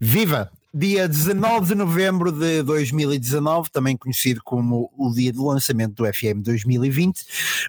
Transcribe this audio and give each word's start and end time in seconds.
Viva! 0.00 0.48
Dia 0.72 1.08
19 1.08 1.66
de 1.66 1.74
novembro 1.74 2.30
de 2.30 2.62
2019, 2.62 3.68
também 3.70 3.96
conhecido 3.96 4.40
como 4.44 4.92
o 4.96 5.12
dia 5.12 5.32
do 5.32 5.44
lançamento 5.44 5.94
do 5.94 6.12
FM 6.12 6.40
2020. 6.40 7.24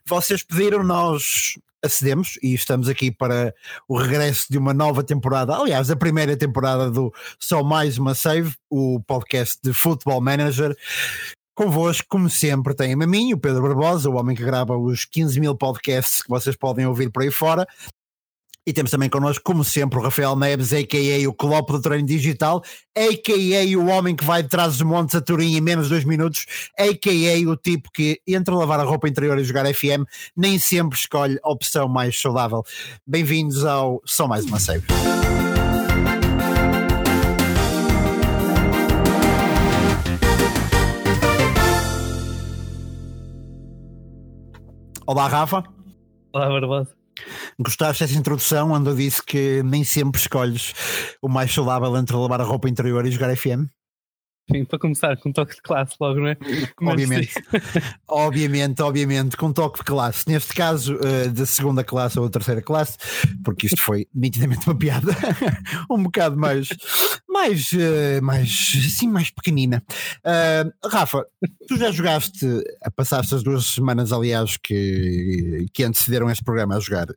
Vocês 0.06 0.44
pediram, 0.44 0.84
nós 0.84 1.58
acedemos 1.84 2.38
e 2.44 2.54
estamos 2.54 2.88
aqui 2.88 3.10
para 3.10 3.52
o 3.88 3.98
regresso 3.98 4.46
de 4.48 4.60
uma 4.60 4.76
nova 4.76 5.02
temporada. 5.02 5.56
Aliás, 5.56 5.90
a 5.90 5.96
primeira 5.96 6.38
temporada 6.38 6.92
do 6.92 7.12
Só 7.40 7.64
Mais 7.64 7.98
Uma 7.98 8.14
Save, 8.14 8.54
o 8.70 9.00
podcast 9.08 9.58
de 9.64 9.74
Football 9.74 10.22
Manager. 10.22 10.76
Convosco, 11.56 12.06
como 12.08 12.30
sempre, 12.30 12.76
tem 12.76 12.94
a 12.94 13.08
mim, 13.08 13.34
o 13.34 13.40
Pedro 13.40 13.64
Barbosa, 13.64 14.10
o 14.10 14.16
homem 14.16 14.36
que 14.36 14.46
grava 14.46 14.78
os 14.78 15.04
15 15.04 15.40
mil 15.40 15.56
podcasts 15.56 16.22
que 16.22 16.30
vocês 16.30 16.56
podem 16.56 16.86
ouvir 16.86 17.10
por 17.10 17.24
aí 17.24 17.32
fora, 17.32 17.68
e 18.70 18.74
temos 18.74 18.92
também 18.92 19.10
connosco, 19.10 19.44
como 19.44 19.64
sempre, 19.64 19.98
o 19.98 20.02
Rafael 20.04 20.36
Neves, 20.36 20.72
a.k.a. 20.72 21.28
o 21.28 21.34
Klopp 21.34 21.72
do 21.72 21.82
treino 21.82 22.08
digital, 22.08 22.62
a.k.a. 22.96 23.80
o 23.80 23.88
homem 23.88 24.16
que 24.16 24.24
vai 24.24 24.44
de 24.44 24.50
trás 24.50 24.74
dos 24.74 24.84
montes 24.84 25.16
a 25.16 25.22
Turim 25.22 25.56
em 25.56 25.62
menos 25.62 25.86
de 25.86 25.90
dois 25.90 26.06
minutos, 26.06 26.46
a.k.a. 26.78 27.50
o 27.50 27.58
tipo 27.58 27.90
que, 27.92 28.22
entre 28.28 28.54
lavar 28.54 28.80
a 28.80 28.84
roupa 28.84 29.10
interior 29.10 29.40
e 29.40 29.44
jogar 29.44 29.66
FM, 29.74 30.06
nem 30.38 30.60
sempre 30.60 30.96
escolhe 30.96 31.40
a 31.44 31.50
opção 31.50 31.88
mais 31.88 32.22
saudável. 32.22 32.64
Bem-vindos 33.08 33.66
ao 33.66 34.04
Só 34.06 34.28
Mais 34.28 34.46
Uma 34.46 34.60
Save. 34.60 34.86
Olá, 45.08 45.28
Rafa. 45.28 45.64
Olá, 46.32 46.50
Barbosa. 46.50 46.99
Gostaste 47.62 48.06
dessa 48.06 48.18
introdução 48.18 48.72
onde 48.72 48.90
eu 48.90 48.96
disse 48.96 49.22
que 49.22 49.62
nem 49.64 49.84
sempre 49.84 50.18
escolhes 50.18 50.74
o 51.22 51.28
mais 51.28 51.54
saudável 51.54 51.98
entre 51.98 52.16
lavar 52.16 52.40
a 52.40 52.46
roupa 52.46 52.70
interior 52.70 53.06
e 53.06 53.12
jogar 53.12 53.36
FM? 53.36 53.68
Sim, 54.52 54.66
para 54.66 54.80
começar 54.80 55.18
com 55.18 55.30
um 55.30 55.32
toque 55.32 55.56
de 55.56 55.62
classe 55.62 55.96
logo, 56.00 56.20
não 56.20 56.28
é? 56.28 56.38
Obviamente, 56.82 57.34
obviamente, 58.08 58.82
obviamente, 58.82 59.38
com 59.38 59.48
um 59.48 59.54
toque 59.54 59.80
de 59.80 59.86
classe. 59.86 60.28
Neste 60.28 60.54
caso, 60.54 60.96
uh, 60.96 61.32
da 61.32 61.46
segunda 61.46 61.84
classe 61.84 62.18
ou 62.18 62.26
da 62.26 62.32
terceira 62.32 62.62
classe, 62.62 62.98
porque 63.44 63.68
isto 63.68 63.80
foi 63.80 64.08
nitidamente 64.14 64.68
uma 64.68 64.78
piada, 64.78 65.16
um 65.90 66.02
bocado 66.02 66.36
mais, 66.36 66.70
mais, 67.28 67.72
uh, 67.74 68.24
mais, 68.24 68.50
assim, 68.88 69.08
mais 69.08 69.30
pequenina. 69.30 69.84
Uh, 70.20 70.90
Rafa, 70.90 71.26
tu 71.68 71.78
já 71.78 71.92
jogaste, 71.92 72.46
passaste 72.96 73.36
as 73.36 73.44
duas 73.44 73.66
semanas, 73.66 74.12
aliás, 74.12 74.58
que, 74.58 75.68
que 75.74 75.84
antecederam 75.84 76.30
este 76.30 76.44
programa 76.44 76.76
a 76.76 76.80
jogar 76.80 77.08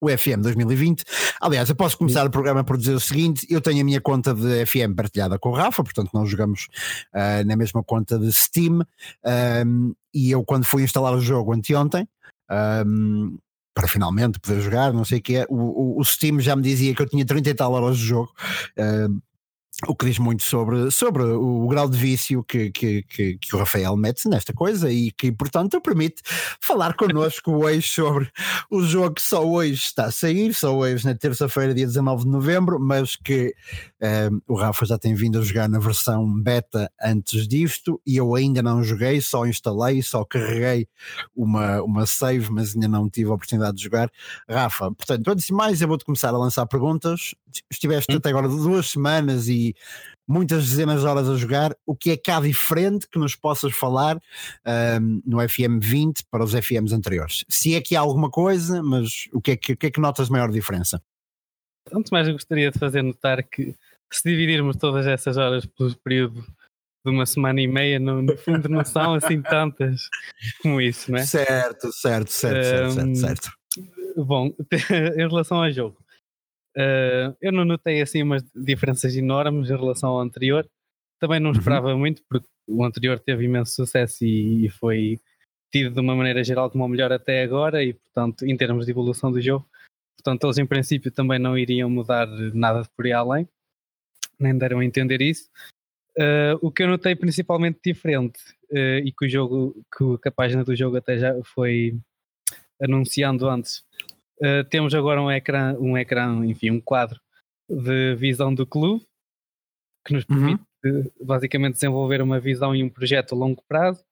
o 0.00 0.08
FM 0.08 0.40
2020. 0.42 1.04
Aliás, 1.40 1.68
eu 1.68 1.76
posso 1.76 1.98
começar 1.98 2.26
o 2.26 2.30
programa 2.30 2.64
por 2.64 2.76
dizer 2.76 2.94
o 2.94 3.00
seguinte: 3.00 3.46
eu 3.50 3.60
tenho 3.60 3.80
a 3.80 3.84
minha 3.84 4.00
conta 4.00 4.34
de 4.34 4.64
FM 4.66 4.94
partilhada 4.96 5.38
com 5.38 5.50
o 5.50 5.54
Rafa, 5.54 5.82
portanto, 5.82 6.10
nós 6.12 6.28
jogamos 6.28 6.68
uh, 7.14 7.46
na 7.46 7.56
mesma 7.56 7.82
conta 7.82 8.18
de 8.18 8.32
Steam. 8.32 8.82
Um, 9.66 9.94
e 10.14 10.30
eu, 10.30 10.44
quando 10.44 10.64
fui 10.64 10.82
instalar 10.82 11.14
o 11.14 11.20
jogo 11.20 11.52
anteontem, 11.52 12.08
um, 12.86 13.38
para 13.74 13.86
finalmente 13.86 14.40
poder 14.40 14.60
jogar, 14.60 14.92
não 14.92 15.04
sei 15.04 15.18
o 15.18 15.22
que 15.22 15.36
é, 15.36 15.46
o, 15.48 16.00
o, 16.00 16.04
Steam 16.04 16.40
já 16.40 16.56
me 16.56 16.62
dizia 16.62 16.92
que 16.94 17.00
eu 17.00 17.08
tinha 17.08 17.24
30 17.24 17.50
e 17.50 17.54
tal 17.54 17.72
horas 17.72 17.96
de 17.96 18.04
jogo. 18.04 18.30
Uh, 18.76 19.20
o 19.86 19.94
que 19.94 20.06
diz 20.06 20.18
muito 20.18 20.42
sobre, 20.42 20.90
sobre 20.90 21.22
o, 21.22 21.68
grau 21.68 21.88
de 21.88 21.96
vício 21.96 22.42
que, 22.42 22.70
que, 22.70 23.02
que, 23.04 23.38
que, 23.38 23.54
o 23.54 23.58
Rafael 23.58 23.96
mete 23.96 24.28
nesta 24.28 24.52
coisa 24.52 24.90
e 24.90 25.12
que, 25.12 25.30
portanto, 25.30 25.80
permite 25.80 26.20
falar 26.60 26.94
connosco 26.94 27.52
hoje 27.64 27.86
sobre 27.86 28.28
o 28.68 28.82
jogo 28.82 29.14
que 29.14 29.22
só 29.22 29.46
hoje 29.46 29.74
está 29.74 30.06
a 30.06 30.10
sair, 30.10 30.52
só 30.52 30.76
hoje 30.76 31.04
na 31.04 31.14
terça-feira, 31.14 31.72
dia 31.72 31.86
19 31.86 32.24
de 32.24 32.30
novembro, 32.30 32.80
mas 32.80 33.14
que 33.14 33.54
um, 34.02 34.06
ehm, 34.06 34.40
o 34.48 34.54
Rafa 34.56 34.84
já 34.84 34.98
tem 34.98 35.14
vindo 35.14 35.38
a 35.38 35.42
jogar 35.42 35.68
na 35.68 35.78
versão 35.78 36.26
beta 36.42 36.90
antes 37.00 37.46
disto 37.46 38.00
e 38.04 38.16
eu 38.16 38.34
ainda 38.34 38.60
não 38.60 38.82
joguei, 38.82 39.20
só 39.20 39.46
instalei, 39.46 40.02
só 40.02 40.24
carreguei 40.24 40.88
uma, 41.36 41.80
uma 41.82 42.04
save, 42.04 42.50
mas 42.50 42.74
ainda 42.74 42.88
não 42.88 43.08
tive 43.08 43.30
a 43.30 43.34
oportunidade 43.34 43.76
de 43.76 43.84
jogar. 43.84 44.10
Rafa, 44.48 44.90
portanto, 44.90 45.28
antes 45.28 45.46
de 45.46 45.52
mais, 45.52 45.80
eu 45.80 45.86
vou-te 45.86 46.04
começar 46.04 46.30
a 46.30 46.38
lançar 46.38 46.66
perguntas. 46.66 47.32
Estiveste 47.70 48.12
hum? 48.12 48.16
até 48.16 48.28
agora 48.28 48.48
duas 48.48 48.90
semanas 48.90 49.48
e 49.48 49.67
muitas 50.26 50.68
dezenas 50.68 51.00
de 51.00 51.06
horas 51.06 51.28
a 51.28 51.36
jogar, 51.36 51.74
o 51.86 51.96
que 51.96 52.10
é 52.10 52.16
cá 52.16 52.40
diferente 52.40 53.08
que 53.08 53.18
nos 53.18 53.34
possas 53.34 53.72
falar 53.72 54.20
um, 55.00 55.22
no 55.24 55.48
FM 55.48 55.80
20 55.80 56.24
para 56.30 56.44
os 56.44 56.52
FMs 56.52 56.94
anteriores? 56.94 57.44
Se 57.48 57.74
é 57.74 57.80
que 57.80 57.96
há 57.96 58.00
alguma 58.00 58.30
coisa, 58.30 58.82
mas 58.82 59.28
o 59.32 59.40
que 59.40 59.52
é 59.52 59.56
que, 59.56 59.72
o 59.72 59.76
que, 59.76 59.86
é 59.86 59.90
que 59.90 60.00
notas 60.00 60.28
maior 60.28 60.50
diferença? 60.50 61.02
Antes 61.92 62.10
mais 62.10 62.28
eu 62.28 62.34
gostaria 62.34 62.70
de 62.70 62.78
fazer 62.78 63.02
notar 63.02 63.42
que 63.42 63.74
se 64.12 64.28
dividirmos 64.28 64.76
todas 64.76 65.06
essas 65.06 65.36
horas 65.36 65.64
pelo 65.64 65.94
período 65.96 66.44
de 67.04 67.10
uma 67.10 67.26
semana 67.26 67.60
e 67.60 67.66
meia, 67.66 67.98
no, 67.98 68.22
no 68.22 68.36
fundo 68.36 68.68
não 68.68 68.84
são 68.84 69.14
assim 69.14 69.40
tantas 69.40 70.02
como 70.62 70.80
isso, 70.80 71.10
não 71.10 71.18
é? 71.18 71.24
Certo, 71.24 71.92
certo, 71.92 72.30
certo, 72.30 72.88
um, 72.88 73.14
certo, 73.14 73.16
certo. 73.16 73.50
Bom, 74.16 74.52
em 75.16 75.28
relação 75.28 75.62
ao 75.62 75.70
jogo, 75.70 75.96
Uh, 76.78 77.34
eu 77.40 77.50
não 77.50 77.64
notei 77.64 78.00
assim 78.00 78.22
umas 78.22 78.44
diferenças 78.54 79.16
enormes 79.16 79.68
em 79.68 79.76
relação 79.76 80.10
ao 80.10 80.20
anterior. 80.20 80.68
Também 81.18 81.40
não 81.40 81.50
uhum. 81.50 81.58
esperava 81.58 81.92
uhum. 81.92 81.98
muito, 81.98 82.22
porque 82.28 82.46
o 82.68 82.84
anterior 82.84 83.18
teve 83.18 83.44
imenso 83.44 83.72
sucesso 83.72 84.24
e, 84.24 84.66
e, 84.66 84.68
foi 84.68 85.18
tido 85.72 85.92
de 85.92 86.00
uma 86.00 86.14
maneira 86.14 86.44
geral 86.44 86.70
como 86.70 86.84
o 86.84 86.88
melhor 86.88 87.10
até 87.10 87.42
agora, 87.42 87.82
e 87.82 87.94
portanto, 87.94 88.46
em 88.46 88.56
termos 88.56 88.86
de 88.86 88.92
evolução 88.92 89.32
do 89.32 89.40
jogo, 89.40 89.68
portanto, 90.16 90.46
eles 90.46 90.58
em 90.58 90.66
princípio 90.66 91.10
também 91.10 91.38
não 91.38 91.58
iriam 91.58 91.90
mudar 91.90 92.26
nada 92.54 92.88
por 92.96 93.06
aí 93.06 93.12
além, 93.12 93.48
nem 94.38 94.56
deram 94.56 94.78
a 94.78 94.84
entender 94.84 95.20
isso. 95.20 95.50
Uh, 96.16 96.58
o 96.62 96.70
que 96.70 96.82
eu 96.82 96.88
notei 96.88 97.16
principalmente 97.16 97.80
diferente, 97.84 98.38
uh, 98.70 98.98
e 99.04 99.12
que 99.12 99.26
o 99.26 99.28
jogo, 99.28 99.74
que, 99.96 100.18
que 100.22 100.28
a 100.28 100.32
página 100.32 100.64
do 100.64 100.76
jogo 100.76 100.96
até 100.96 101.18
já 101.18 101.34
foi 101.44 101.98
anunciando 102.80 103.48
antes, 103.48 103.84
Uh, 104.40 104.64
temos 104.70 104.94
agora 104.94 105.20
um 105.20 105.30
ecrã, 105.30 105.76
um 105.78 105.98
ecrã, 105.98 106.44
enfim, 106.46 106.70
um 106.70 106.80
quadro 106.80 107.20
de 107.68 108.14
visão 108.14 108.54
do 108.54 108.66
clube 108.66 109.04
que 110.06 110.14
nos 110.14 110.24
permite 110.24 110.62
uhum. 110.84 111.10
basicamente 111.20 111.74
desenvolver 111.74 112.22
uma 112.22 112.40
visão 112.40 112.74
e 112.74 112.82
um 112.82 112.88
projeto 112.88 113.34
a 113.34 113.38
longo 113.38 113.62
prazo. 113.68 114.02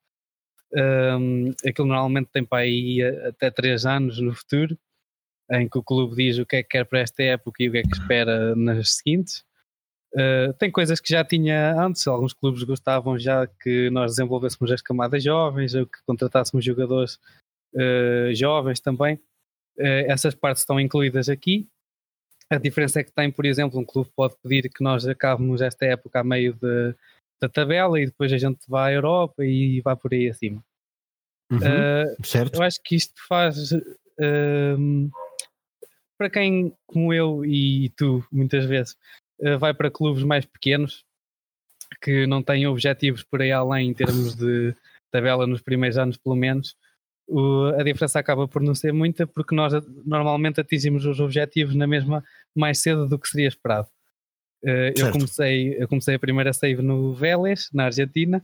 Um, 0.72 1.54
aquilo 1.66 1.88
normalmente 1.88 2.28
tem 2.30 2.44
para 2.44 2.64
aí 2.64 3.02
até 3.26 3.50
3 3.50 3.86
anos 3.86 4.20
no 4.20 4.34
futuro, 4.34 4.76
em 5.50 5.68
que 5.68 5.78
o 5.78 5.82
clube 5.82 6.16
diz 6.16 6.38
o 6.38 6.44
que 6.44 6.56
é 6.56 6.62
que 6.62 6.70
quer 6.70 6.84
para 6.84 7.00
esta 7.00 7.22
época 7.22 7.62
e 7.62 7.68
o 7.68 7.72
que 7.72 7.78
é 7.78 7.82
que 7.82 7.94
espera 7.96 8.54
nas 8.54 8.96
seguintes. 8.96 9.44
Uh, 10.12 10.52
tem 10.58 10.70
coisas 10.70 11.00
que 11.00 11.10
já 11.10 11.24
tinha 11.24 11.74
antes, 11.80 12.06
alguns 12.06 12.32
clubes 12.32 12.62
gostavam 12.62 13.18
já 13.18 13.46
que 13.46 13.90
nós 13.90 14.12
desenvolvêssemos 14.12 14.70
as 14.72 14.80
camadas 14.80 15.22
jovens 15.22 15.74
ou 15.74 15.86
que 15.86 15.98
contratássemos 16.06 16.64
jogadores 16.64 17.18
uh, 17.74 18.34
jovens 18.34 18.80
também. 18.80 19.20
Eh, 19.78 20.06
essas 20.08 20.34
partes 20.34 20.62
estão 20.62 20.80
incluídas 20.80 21.28
aqui. 21.28 21.68
A 22.48 22.58
diferença 22.58 23.00
é 23.00 23.04
que 23.04 23.12
tem, 23.12 23.30
por 23.30 23.44
exemplo, 23.44 23.78
um 23.78 23.84
clube 23.84 24.10
pode 24.14 24.34
pedir 24.42 24.70
que 24.70 24.82
nós 24.82 25.06
acabemos 25.06 25.60
esta 25.60 25.84
época 25.84 26.20
a 26.20 26.24
meio 26.24 26.54
de, 26.54 26.94
da 27.40 27.48
tabela 27.48 28.00
e 28.00 28.06
depois 28.06 28.32
a 28.32 28.38
gente 28.38 28.60
vá 28.68 28.86
à 28.86 28.92
Europa 28.92 29.44
e 29.44 29.80
vá 29.80 29.96
por 29.96 30.12
aí 30.12 30.28
acima. 30.28 30.64
Uhum, 31.50 31.58
uh, 31.58 32.24
certo. 32.26 32.56
Eu 32.56 32.62
acho 32.62 32.80
que 32.82 32.94
isto 32.96 33.14
faz 33.26 33.72
uh, 33.72 35.10
para 36.16 36.30
quem, 36.30 36.72
como 36.86 37.12
eu 37.12 37.44
e 37.44 37.90
tu, 37.90 38.24
muitas 38.30 38.64
vezes, 38.64 38.96
uh, 39.40 39.58
vai 39.58 39.74
para 39.74 39.90
clubes 39.90 40.22
mais 40.22 40.44
pequenos 40.44 41.04
que 42.00 42.26
não 42.26 42.42
têm 42.42 42.66
objetivos 42.66 43.22
por 43.22 43.42
aí 43.42 43.52
além 43.52 43.90
em 43.90 43.94
termos 43.94 44.34
de 44.34 44.74
tabela 45.10 45.46
nos 45.46 45.62
primeiros 45.62 45.98
anos, 45.98 46.16
pelo 46.16 46.36
menos 46.36 46.76
o, 47.26 47.66
a 47.76 47.82
diferença 47.82 48.18
acaba 48.18 48.46
por 48.46 48.62
não 48.62 48.74
ser 48.74 48.92
muita 48.92 49.26
porque 49.26 49.54
nós 49.54 49.72
normalmente 50.04 50.60
atingimos 50.60 51.04
os 51.04 51.18
objetivos 51.18 51.74
na 51.74 51.86
mesma 51.86 52.24
mais 52.54 52.80
cedo 52.80 53.08
do 53.08 53.18
que 53.18 53.28
seria 53.28 53.48
esperado. 53.48 53.88
Uh, 54.64 54.92
eu, 54.96 55.12
comecei, 55.12 55.74
eu 55.82 55.88
comecei 55.88 56.14
a 56.14 56.18
primeira 56.18 56.52
save 56.52 56.82
no 56.82 57.14
Vélez, 57.14 57.68
na 57.72 57.84
Argentina, 57.84 58.42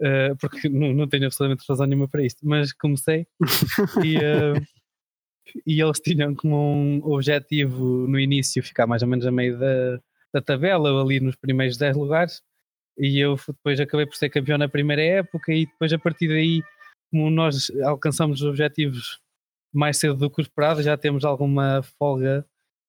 uh, 0.00 0.36
porque 0.38 0.68
não, 0.68 0.92
não 0.92 1.08
tenho 1.08 1.26
absolutamente 1.26 1.64
razão 1.68 1.86
nenhuma 1.86 2.08
para 2.08 2.22
isto, 2.22 2.46
mas 2.46 2.72
comecei 2.72 3.26
e, 4.02 4.16
uh, 4.18 4.60
e 5.66 5.80
eles 5.80 6.00
tinham 6.00 6.34
como 6.34 6.56
um 6.56 7.04
objetivo 7.04 8.06
no 8.06 8.18
início 8.18 8.62
ficar 8.62 8.86
mais 8.86 9.02
ou 9.02 9.08
menos 9.08 9.26
a 9.26 9.32
meio 9.32 9.58
da, 9.58 10.00
da 10.34 10.42
tabela, 10.42 11.02
ali 11.02 11.20
nos 11.20 11.36
primeiros 11.36 11.76
10 11.76 11.96
lugares, 11.96 12.42
e 12.98 13.18
eu 13.18 13.36
depois 13.36 13.80
acabei 13.80 14.06
por 14.06 14.14
ser 14.14 14.30
campeão 14.30 14.56
na 14.56 14.68
primeira 14.68 15.02
época 15.02 15.52
e 15.52 15.66
depois 15.66 15.92
a 15.92 15.98
partir 15.98 16.28
daí 16.28 16.62
como 17.14 17.30
nós 17.30 17.70
alcançamos 17.84 18.42
os 18.42 18.48
objetivos 18.48 19.20
mais 19.72 19.98
cedo 19.98 20.16
do 20.16 20.28
que 20.28 20.40
o 20.40 20.42
esperado, 20.42 20.82
já 20.82 20.96
temos 20.96 21.24
alguma 21.24 21.80
folga, 21.96 22.44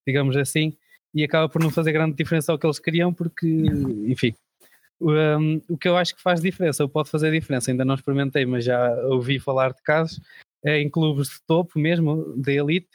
digamos 0.06 0.36
assim, 0.36 0.76
e 1.14 1.24
acaba 1.24 1.48
por 1.48 1.62
não 1.62 1.70
fazer 1.70 1.92
grande 1.92 2.16
diferença 2.16 2.52
ao 2.52 2.58
que 2.58 2.66
eles 2.66 2.80
queriam, 2.80 3.14
porque, 3.14 3.48
enfim, 4.08 4.34
um, 5.00 5.62
o 5.70 5.78
que 5.78 5.88
eu 5.88 5.96
acho 5.96 6.16
que 6.16 6.22
faz 6.24 6.42
diferença, 6.42 6.82
ou 6.82 6.90
pode 6.90 7.12
fazer 7.12 7.32
diferença, 7.32 7.70
ainda 7.70 7.86
não 7.86 7.94
experimentei, 7.94 8.48
mas 8.48 8.66
já 8.66 8.92
ouvi 9.06 9.40
falar 9.40 9.74
de 9.74 9.84
casos, 9.84 10.20
é 10.64 10.82
em 10.82 10.90
clubes 10.90 11.30
de 11.30 11.42
topo 11.46 11.78
mesmo, 11.78 12.34
da 12.36 12.52
elite, 12.52 12.90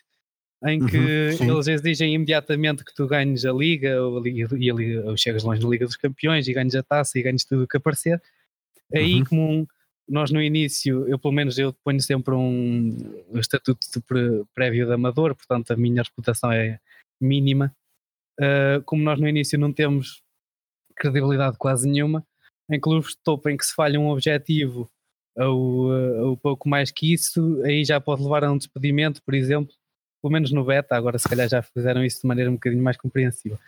em 0.64 0.84
que 0.84 0.98
uhum, 0.98 1.54
eles 1.54 1.68
exigem 1.68 2.12
imediatamente 2.12 2.84
que 2.84 2.92
tu 2.92 3.06
ganhes 3.06 3.44
a 3.44 3.52
liga, 3.52 4.02
ou, 4.02 4.26
e 4.26 4.98
ou 4.98 5.16
chegas 5.16 5.44
longe 5.44 5.62
na 5.62 5.68
Liga 5.68 5.86
dos 5.86 5.96
Campeões 5.96 6.48
e 6.48 6.52
ganhes 6.52 6.74
a 6.74 6.82
taça 6.82 7.16
e 7.18 7.22
ganhes 7.22 7.44
tudo 7.44 7.62
o 7.62 7.68
que 7.68 7.76
aparecer. 7.76 8.20
Aí, 8.92 9.14
uhum. 9.14 9.24
como 9.24 9.52
um, 9.52 9.66
nós 10.10 10.32
no 10.32 10.42
início, 10.42 11.06
eu 11.06 11.18
pelo 11.18 11.32
menos 11.32 11.56
eu 11.56 11.72
ponho 11.84 12.00
sempre 12.00 12.34
um, 12.34 12.96
estatuto 13.34 13.86
de 13.88 14.44
prévio 14.52 14.84
de 14.84 14.92
amador, 14.92 15.36
portanto 15.36 15.70
a 15.70 15.76
minha 15.76 16.02
reputação 16.02 16.50
é 16.50 16.80
mínima. 17.20 17.72
Uh, 18.40 18.82
como 18.84 19.04
nós 19.04 19.20
no 19.20 19.28
início 19.28 19.58
não 19.58 19.72
temos 19.72 20.20
credibilidade 20.96 21.56
quase 21.56 21.88
nenhuma, 21.88 22.26
em 22.68 22.80
clubes 22.80 23.10
de 23.10 23.18
topo 23.22 23.48
em 23.48 23.56
que 23.56 23.64
se 23.64 23.74
falha 23.74 24.00
um 24.00 24.08
objetivo 24.08 24.90
ou, 25.36 25.92
ah, 25.92 26.22
ou 26.24 26.36
pouco 26.36 26.68
mais 26.68 26.90
que 26.90 27.12
isso, 27.12 27.62
aí 27.64 27.84
já 27.84 28.00
pode 28.00 28.22
levar 28.22 28.44
a 28.44 28.52
um 28.52 28.58
despedimento, 28.58 29.22
por 29.22 29.34
exemplo, 29.34 29.74
pelo 30.20 30.32
menos 30.32 30.50
no 30.52 30.64
beta, 30.64 30.96
agora 30.96 31.18
se 31.18 31.28
calhar 31.28 31.48
já 31.48 31.62
fizeram 31.62 32.04
isso 32.04 32.20
de 32.22 32.26
maneira 32.26 32.50
um 32.50 32.54
bocadinho 32.54 32.82
mais 32.82 32.96
compreensível. 32.96 33.58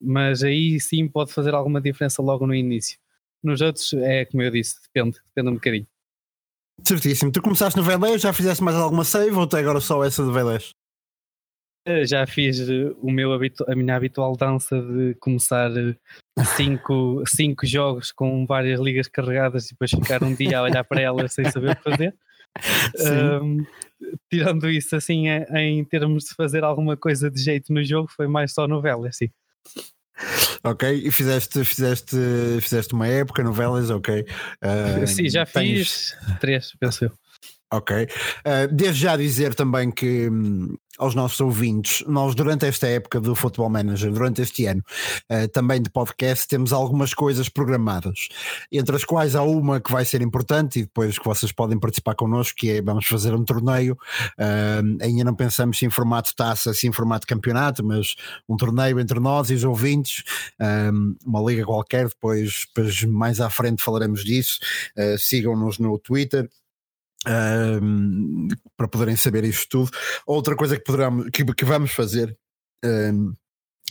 Mas 0.00 0.42
aí 0.42 0.78
sim 0.80 1.08
pode 1.08 1.32
fazer 1.32 1.54
alguma 1.54 1.80
diferença 1.80 2.20
logo 2.20 2.46
no 2.46 2.54
início. 2.54 2.98
Nos 3.44 3.60
outros 3.60 3.92
é 3.92 4.24
como 4.24 4.42
eu 4.42 4.50
disse, 4.50 4.76
depende, 4.82 5.18
depende 5.28 5.50
um 5.50 5.54
bocadinho. 5.54 5.86
Certíssimo. 6.82 7.30
Tu 7.30 7.42
começaste 7.42 7.78
no 7.78 7.84
Velés, 7.84 8.22
já 8.22 8.32
fizeste 8.32 8.64
mais 8.64 8.76
alguma 8.76 9.04
save 9.04 9.36
ou 9.36 9.42
até 9.42 9.58
agora 9.58 9.80
só 9.80 10.02
essa 10.02 10.24
de 10.24 10.32
Velés? 10.32 10.70
Já 12.06 12.26
fiz 12.26 12.58
o 13.02 13.10
meu 13.10 13.34
a 13.34 13.76
minha 13.76 13.94
habitual 13.94 14.34
dança 14.34 14.80
de 14.80 15.14
começar 15.16 15.70
cinco, 16.56 17.22
cinco 17.28 17.66
jogos 17.66 18.10
com 18.10 18.46
várias 18.46 18.80
ligas 18.80 19.06
carregadas 19.06 19.66
e 19.66 19.70
depois 19.72 19.90
ficar 19.90 20.24
um 20.24 20.34
dia 20.34 20.58
a 20.58 20.62
olhar 20.62 20.82
para 20.82 21.02
elas 21.02 21.34
sem 21.34 21.44
saber 21.50 21.72
o 21.72 21.76
que 21.76 21.82
fazer. 21.82 22.14
Um, 23.42 23.66
tirando 24.30 24.70
isso, 24.70 24.94
assim, 24.94 25.26
em 25.28 25.84
termos 25.84 26.26
de 26.26 26.34
fazer 26.36 26.62
alguma 26.62 26.96
coisa 26.96 27.28
de 27.28 27.42
jeito 27.42 27.72
no 27.72 27.82
jogo, 27.82 28.06
foi 28.06 28.28
mais 28.28 28.52
só 28.52 28.68
novela, 28.68 29.08
assim. 29.08 29.28
Ok, 30.62 31.02
e 31.04 31.10
fizeste, 31.10 31.64
fizeste, 31.64 32.16
fizeste 32.60 32.94
uma 32.94 33.06
época, 33.06 33.42
novelas, 33.42 33.90
ok. 33.90 34.24
Uh, 34.62 35.06
Sim, 35.06 35.28
já 35.28 35.44
tens... 35.44 35.78
fiz 35.78 36.16
três, 36.40 36.72
penso 36.78 37.04
eu. 37.04 37.12
Ok. 37.72 38.04
Uh, 38.04 38.72
devo 38.72 38.92
já 38.94 39.16
dizer 39.16 39.54
também 39.54 39.90
que 39.90 40.28
hum, 40.30 40.76
aos 40.98 41.14
nossos 41.14 41.40
ouvintes, 41.40 42.04
nós 42.06 42.34
durante 42.34 42.66
esta 42.66 42.86
época 42.86 43.20
do 43.20 43.34
Football 43.34 43.70
Manager, 43.70 44.12
durante 44.12 44.42
este 44.42 44.66
ano, 44.66 44.82
uh, 45.30 45.48
também 45.48 45.80
de 45.80 45.90
podcast, 45.90 46.46
temos 46.46 46.72
algumas 46.72 47.14
coisas 47.14 47.48
programadas, 47.48 48.28
entre 48.70 48.96
as 48.96 49.04
quais 49.04 49.34
há 49.34 49.42
uma 49.42 49.80
que 49.80 49.90
vai 49.90 50.04
ser 50.04 50.22
importante 50.22 50.80
e 50.80 50.82
depois 50.82 51.18
que 51.18 51.24
vocês 51.24 51.52
podem 51.52 51.78
participar 51.78 52.14
connosco, 52.14 52.56
que 52.56 52.70
é 52.70 52.82
vamos 52.82 53.06
fazer 53.06 53.34
um 53.34 53.44
torneio. 53.44 53.98
Uh, 54.38 55.02
ainda 55.02 55.24
não 55.24 55.34
pensamos 55.34 55.78
se 55.78 55.86
em 55.86 55.90
formato 55.90 56.34
taça, 56.36 56.72
se 56.72 56.86
em 56.86 56.92
formato 56.92 57.26
campeonato, 57.26 57.84
mas 57.84 58.14
um 58.48 58.56
torneio 58.56 59.00
entre 59.00 59.18
nós 59.20 59.50
e 59.50 59.54
os 59.54 59.64
ouvintes, 59.64 60.22
uma 61.24 61.40
liga 61.40 61.64
qualquer, 61.64 62.08
depois, 62.08 62.66
depois 62.68 63.04
mais 63.04 63.40
à 63.40 63.50
frente 63.50 63.82
falaremos 63.82 64.24
disso. 64.24 64.58
Sigam-nos 65.18 65.78
no 65.78 65.98
Twitter 65.98 66.48
um, 67.26 68.48
para 68.76 68.88
poderem 68.88 69.16
saber 69.16 69.44
isto 69.44 69.68
tudo. 69.68 69.90
Outra 70.26 70.56
coisa 70.56 70.78
que, 70.78 70.82
que, 71.32 71.44
que 71.44 71.64
vamos 71.64 71.92
fazer. 71.92 72.36
Um, 72.84 73.34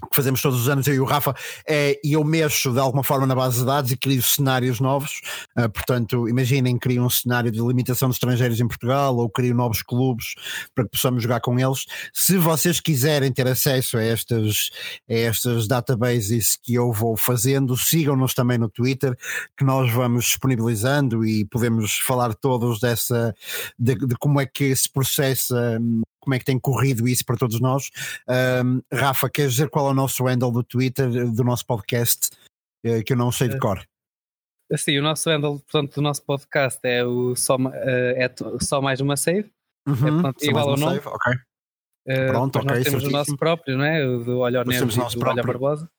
que 0.01 0.15
fazemos 0.15 0.41
todos 0.41 0.59
os 0.59 0.69
anos, 0.69 0.87
eu 0.87 0.95
e 0.95 0.99
o 0.99 1.05
Rafa, 1.05 1.35
é 1.67 1.99
e 2.03 2.13
eu 2.13 2.23
mexo 2.23 2.73
de 2.73 2.79
alguma 2.79 3.03
forma 3.03 3.27
na 3.27 3.35
base 3.35 3.59
de 3.59 3.65
dados 3.65 3.91
e 3.91 3.97
crio 3.97 4.21
cenários 4.21 4.79
novos. 4.79 5.21
Uh, 5.57 5.69
portanto, 5.69 6.27
imaginem, 6.27 6.77
crio 6.77 7.03
um 7.03 7.09
cenário 7.09 7.51
de 7.51 7.59
limitação 7.59 8.09
de 8.09 8.15
estrangeiros 8.15 8.59
em 8.59 8.67
Portugal 8.67 9.15
ou 9.15 9.29
crio 9.29 9.53
novos 9.53 9.81
clubes 9.81 10.33
para 10.73 10.83
que 10.85 10.91
possamos 10.91 11.21
jogar 11.23 11.39
com 11.41 11.59
eles. 11.59 11.85
Se 12.13 12.37
vocês 12.37 12.79
quiserem 12.79 13.31
ter 13.31 13.47
acesso 13.47 13.97
a 13.97 14.03
estas, 14.03 14.69
a 15.09 15.13
estas 15.13 15.67
databases 15.67 16.57
que 16.61 16.73
eu 16.73 16.91
vou 16.91 17.15
fazendo, 17.15 17.77
sigam-nos 17.77 18.33
também 18.33 18.57
no 18.57 18.69
Twitter, 18.69 19.15
que 19.57 19.63
nós 19.63 19.91
vamos 19.91 20.25
disponibilizando 20.25 21.25
e 21.25 21.45
podemos 21.45 21.99
falar 21.99 22.33
todos 22.33 22.79
dessa 22.79 23.33
de, 23.77 23.95
de 23.95 24.15
como 24.15 24.39
é 24.41 24.45
que 24.45 24.75
se 24.75 24.89
processa 24.89 25.79
como 26.23 26.33
é 26.33 26.39
que 26.39 26.45
tem 26.45 26.59
corrido 26.59 27.07
isso 27.07 27.25
para 27.25 27.37
todos 27.37 27.59
nós. 27.59 27.89
Um, 28.63 28.81
Rafa, 28.91 29.29
queres 29.29 29.51
dizer 29.53 29.69
qual 29.69 29.87
é 29.87 29.91
o 29.91 29.93
nosso 29.93 30.25
handle 30.25 30.51
do 30.51 30.63
Twitter, 30.63 31.09
do 31.31 31.43
nosso 31.43 31.65
podcast, 31.65 32.29
eh, 32.83 33.03
que 33.03 33.13
eu 33.13 33.17
não 33.17 33.31
sei 33.31 33.49
de 33.49 33.59
cor? 33.59 33.83
Sim, 34.75 34.99
o 34.99 35.03
nosso 35.03 35.29
handle, 35.29 35.59
portanto, 35.59 35.95
do 35.95 36.01
nosso 36.01 36.23
podcast 36.23 36.79
é 36.83 37.03
o 37.03 37.35
só, 37.35 37.57
eh, 37.73 38.25
é 38.25 38.59
só 38.61 38.81
mais 38.81 39.01
uma 39.01 39.17
save. 39.17 39.51
Uhum, 39.87 39.93
é, 39.93 40.11
portanto, 40.11 40.43
igual 40.43 40.69
ao 40.69 40.77
nome. 40.77 40.95
Save, 40.95 41.07
ok. 41.07 41.33
Uh, 42.05 42.27
Pronto, 42.27 42.55
ok. 42.57 42.67
Nós 42.67 42.83
temos 42.83 42.89
certíssimo. 42.89 43.09
o 43.09 43.11
nosso 43.11 43.37
próprio, 43.37 43.77
não 43.77 43.85
é? 43.85 44.05
O 44.05 44.23
do 44.23 44.39
Olha 44.39 44.63
Neves 44.63 44.95
e 44.95 45.17
do 45.17 45.25
Olha 45.25 45.43
Barbosa. 45.43 45.89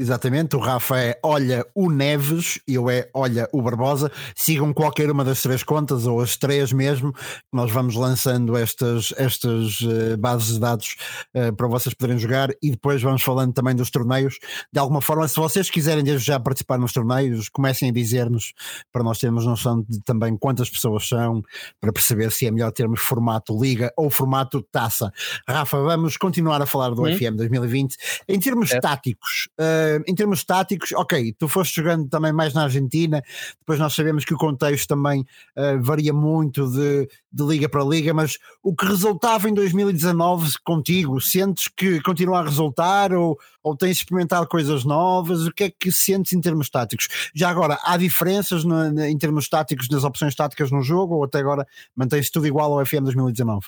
Exatamente, 0.00 0.54
o 0.54 0.60
Rafa 0.60 0.96
é 0.96 1.18
Olha 1.24 1.66
o 1.74 1.90
Neves 1.90 2.60
e 2.68 2.74
eu 2.74 2.88
é 2.88 3.08
Olha 3.12 3.48
o 3.52 3.60
Barbosa. 3.60 4.12
Sigam 4.36 4.72
qualquer 4.72 5.10
uma 5.10 5.24
das 5.24 5.42
três 5.42 5.64
contas, 5.64 6.06
ou 6.06 6.20
as 6.20 6.36
três 6.36 6.72
mesmo, 6.72 7.12
nós 7.52 7.72
vamos 7.72 7.96
lançando 7.96 8.56
estas, 8.56 9.12
estas 9.16 9.80
uh, 9.80 10.16
bases 10.16 10.54
de 10.54 10.60
dados 10.60 10.94
uh, 11.34 11.52
para 11.56 11.66
vocês 11.66 11.92
poderem 11.96 12.16
jogar 12.16 12.50
e 12.62 12.70
depois 12.70 13.02
vamos 13.02 13.22
falando 13.22 13.52
também 13.52 13.74
dos 13.74 13.90
torneios. 13.90 14.38
De 14.72 14.78
alguma 14.78 15.00
forma, 15.00 15.26
se 15.26 15.34
vocês 15.34 15.68
quiserem 15.68 16.04
desde 16.04 16.26
já 16.26 16.38
participar 16.38 16.78
nos 16.78 16.92
torneios, 16.92 17.48
comecem 17.48 17.90
a 17.90 17.92
dizer-nos 17.92 18.52
para 18.92 19.02
nós 19.02 19.18
termos 19.18 19.44
noção 19.44 19.82
de 19.88 20.00
também 20.04 20.36
quantas 20.36 20.70
pessoas 20.70 21.08
são, 21.08 21.42
para 21.80 21.92
perceber 21.92 22.30
se 22.30 22.46
é 22.46 22.52
melhor 22.52 22.70
termos 22.70 23.00
formato 23.00 23.60
Liga 23.60 23.92
ou 23.96 24.08
formato 24.10 24.62
Taça. 24.70 25.12
Rafa, 25.48 25.82
vamos 25.82 26.16
continuar 26.16 26.62
a 26.62 26.66
falar 26.66 26.90
do 26.90 27.02
hum? 27.02 27.16
FM 27.16 27.34
2020. 27.36 27.96
Em 28.28 28.38
termos 28.38 28.70
é. 28.70 28.78
táticos, 28.78 29.48
uh, 29.58 29.87
em 30.06 30.14
termos 30.14 30.44
táticos, 30.44 30.92
ok, 30.92 31.34
tu 31.38 31.48
foste 31.48 31.76
jogando 31.76 32.08
também 32.08 32.32
mais 32.32 32.54
na 32.54 32.64
Argentina, 32.64 33.22
depois 33.58 33.78
nós 33.78 33.94
sabemos 33.94 34.24
que 34.24 34.34
o 34.34 34.38
contexto 34.38 34.88
também 34.88 35.22
uh, 35.56 35.82
varia 35.82 36.12
muito 36.12 36.70
de, 36.70 37.08
de, 37.32 37.44
liga 37.44 37.68
para 37.68 37.84
liga, 37.84 38.14
mas 38.14 38.38
o 38.62 38.74
que 38.74 38.86
resultava 38.86 39.48
em 39.48 39.54
2019 39.54 40.52
contigo, 40.64 41.20
sentes 41.20 41.68
que 41.68 42.00
continua 42.02 42.40
a 42.40 42.44
resultar 42.44 43.12
ou, 43.12 43.38
ou 43.62 43.76
tens 43.76 43.98
experimentado 43.98 44.46
coisas 44.48 44.84
novas? 44.84 45.46
O 45.46 45.52
que 45.52 45.64
é 45.64 45.70
que 45.70 45.92
sentes 45.92 46.32
em 46.32 46.40
termos 46.40 46.68
táticos? 46.70 47.08
Já 47.34 47.50
agora, 47.50 47.78
há 47.82 47.96
diferenças 47.96 48.64
no, 48.64 49.00
em 49.04 49.18
termos 49.18 49.48
táticos 49.48 49.88
nas 49.88 50.04
opções 50.04 50.34
táticas 50.34 50.70
no 50.70 50.82
jogo 50.82 51.16
ou 51.16 51.24
até 51.24 51.38
agora 51.38 51.66
mantém-se 51.94 52.30
tudo 52.30 52.46
igual 52.46 52.78
ao 52.78 52.84
FM 52.84 53.04
2019? 53.04 53.66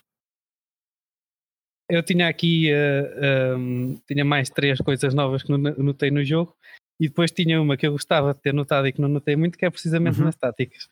Eu 1.91 2.03
tinha 2.03 2.29
aqui 2.29 2.71
uh, 2.73 3.57
um, 3.57 4.01
tinha 4.07 4.25
mais 4.25 4.49
três 4.49 4.79
coisas 4.81 5.15
novas 5.15 5.43
que 5.43 5.51
notei 5.53 6.11
no 6.11 6.25
jogo 6.25 6.55
e 6.99 7.09
depois 7.09 7.31
tinha 7.31 7.61
uma 7.61 7.77
que 7.77 7.87
eu 7.87 7.93
gostava 7.93 8.35
de 8.35 8.41
ter 8.41 8.53
notado 8.53 8.87
e 8.87 8.93
que 8.93 9.01
não 9.01 9.09
notei 9.09 9.35
muito, 9.35 9.57
que 9.57 9.65
é 9.65 9.71
precisamente 9.71 10.19
uhum. 10.19 10.27
nas 10.27 10.37
táticas. 10.37 10.89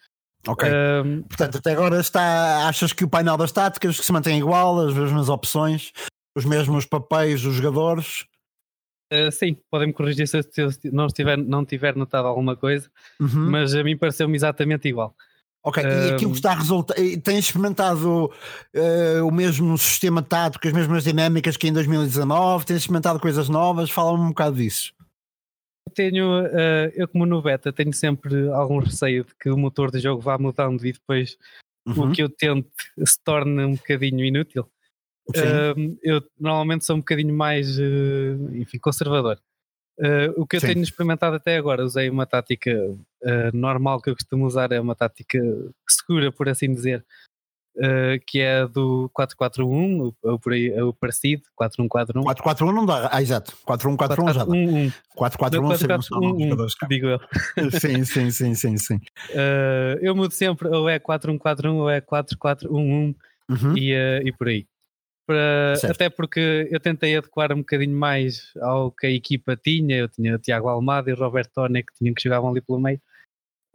Ok. 0.46 0.68
Um, 0.68 1.22
Portanto, 1.22 1.58
até 1.58 1.72
agora 1.72 2.00
está. 2.00 2.66
Achas 2.68 2.92
que 2.92 3.04
o 3.04 3.08
painel 3.08 3.36
das 3.36 3.52
táticas 3.52 3.96
se 3.96 4.12
mantém 4.12 4.38
igual, 4.38 4.78
as 4.80 4.94
mesmas 4.94 5.28
opções, 5.28 5.92
os 6.36 6.44
mesmos 6.44 6.86
papéis 6.86 7.42
dos 7.42 7.54
jogadores? 7.54 8.24
Uh, 9.12 9.30
sim, 9.30 9.56
podem-me 9.70 9.92
corrigir 9.92 10.26
se 10.28 10.38
eu 10.38 10.70
não, 10.92 11.06
estiver, 11.06 11.36
não 11.36 11.64
tiver 11.64 11.96
notado 11.96 12.26
alguma 12.26 12.56
coisa, 12.56 12.90
uhum. 13.20 13.50
mas 13.50 13.74
a 13.74 13.82
mim 13.82 13.96
pareceu-me 13.96 14.36
exatamente 14.36 14.88
igual. 14.88 15.14
Ok, 15.62 15.82
e 15.82 16.12
aquilo 16.12 16.30
que 16.30 16.36
está 16.36 16.52
a 16.52 16.54
resultar, 16.54 16.94
tens 17.22 17.46
experimentado 17.46 18.26
uh, 18.26 19.26
o 19.26 19.30
mesmo 19.30 19.76
sistema 19.76 20.22
tático, 20.22 20.66
as 20.66 20.72
mesmas 20.72 21.02
dinâmicas 21.02 21.56
que 21.56 21.66
em 21.66 21.72
2019, 21.72 22.64
tens 22.64 22.78
experimentado 22.78 23.18
coisas 23.18 23.48
novas, 23.48 23.90
fala-me 23.90 24.24
um 24.24 24.28
bocado 24.28 24.56
disso. 24.56 24.94
Tenho, 25.94 26.42
uh, 26.42 26.92
eu 26.94 27.08
como 27.08 27.26
no 27.26 27.42
beta 27.42 27.72
tenho 27.72 27.92
sempre 27.92 28.48
algum 28.50 28.78
receio 28.78 29.24
de 29.24 29.34
que 29.34 29.50
o 29.50 29.56
motor 29.56 29.90
de 29.90 29.98
jogo 29.98 30.22
vá 30.22 30.38
mudando 30.38 30.86
e 30.86 30.92
depois 30.92 31.36
uhum. 31.86 32.10
o 32.10 32.12
que 32.12 32.22
eu 32.22 32.28
tento 32.28 32.70
se 33.04 33.18
torne 33.22 33.64
um 33.64 33.74
bocadinho 33.74 34.24
inútil. 34.24 34.70
Uh, 35.30 35.98
eu 36.02 36.22
normalmente 36.38 36.84
sou 36.84 36.96
um 36.96 37.00
bocadinho 37.00 37.34
mais, 37.34 37.78
enfim, 38.54 38.78
conservador. 38.78 39.38
Uh, 39.98 40.30
o 40.40 40.46
que 40.46 40.56
eu 40.56 40.60
Sim. 40.60 40.68
tenho 40.68 40.82
experimentado 40.82 41.34
até 41.34 41.56
agora, 41.56 41.84
usei 41.84 42.08
uma 42.08 42.24
tática 42.24 42.72
uh, 42.72 43.50
normal 43.52 44.00
que 44.00 44.08
eu 44.08 44.14
costumo 44.14 44.46
usar, 44.46 44.70
é 44.70 44.80
uma 44.80 44.94
tática 44.94 45.40
segura, 45.88 46.30
por 46.30 46.48
assim 46.48 46.72
dizer, 46.72 47.04
uh, 47.76 48.24
que 48.24 48.38
é 48.38 48.64
do 48.64 49.10
441, 49.12 50.14
ou 50.22 50.38
por 50.38 50.52
aí, 50.52 50.70
o 50.80 50.92
parecido, 50.92 51.42
4141. 51.56 52.22
441 52.22 52.72
não 52.72 52.86
dá, 52.86 53.08
ah, 53.12 53.20
exato, 53.20 53.58
4141 53.64 54.32
já 54.32 54.44
dá. 54.44 54.52
441 55.16 55.68
digo 56.88 57.06
eu. 57.08 57.20
sim, 57.80 58.04
sim, 58.04 58.30
sim, 58.30 58.54
sim, 58.54 58.76
sim. 58.78 59.00
eu 60.00 60.14
mudo 60.14 60.32
sempre, 60.32 60.68
ou 60.68 60.88
é 60.88 61.00
4141 61.00 61.76
ou 61.76 61.90
é 61.90 62.00
4411 62.00 63.16
uhum. 63.50 63.76
e, 63.76 63.92
e 64.24 64.32
por 64.32 64.46
aí 64.46 64.64
para, 65.28 65.74
até 65.90 66.08
porque 66.08 66.66
eu 66.70 66.80
tentei 66.80 67.14
adequar 67.14 67.52
um 67.52 67.58
bocadinho 67.58 67.94
mais 67.94 68.50
ao 68.62 68.90
que 68.90 69.06
a 69.06 69.10
equipa 69.10 69.54
tinha. 69.54 69.98
Eu 69.98 70.08
tinha 70.08 70.34
o 70.34 70.38
Tiago 70.38 70.68
Almada 70.68 71.10
e 71.10 71.12
o 71.12 71.16
Roberto 71.16 71.52
Tone 71.52 71.82
que 71.82 71.92
tinham 71.92 72.14
que 72.14 72.22
jogavam 72.22 72.48
ali 72.48 72.62
pelo 72.62 72.80
meio. 72.80 72.98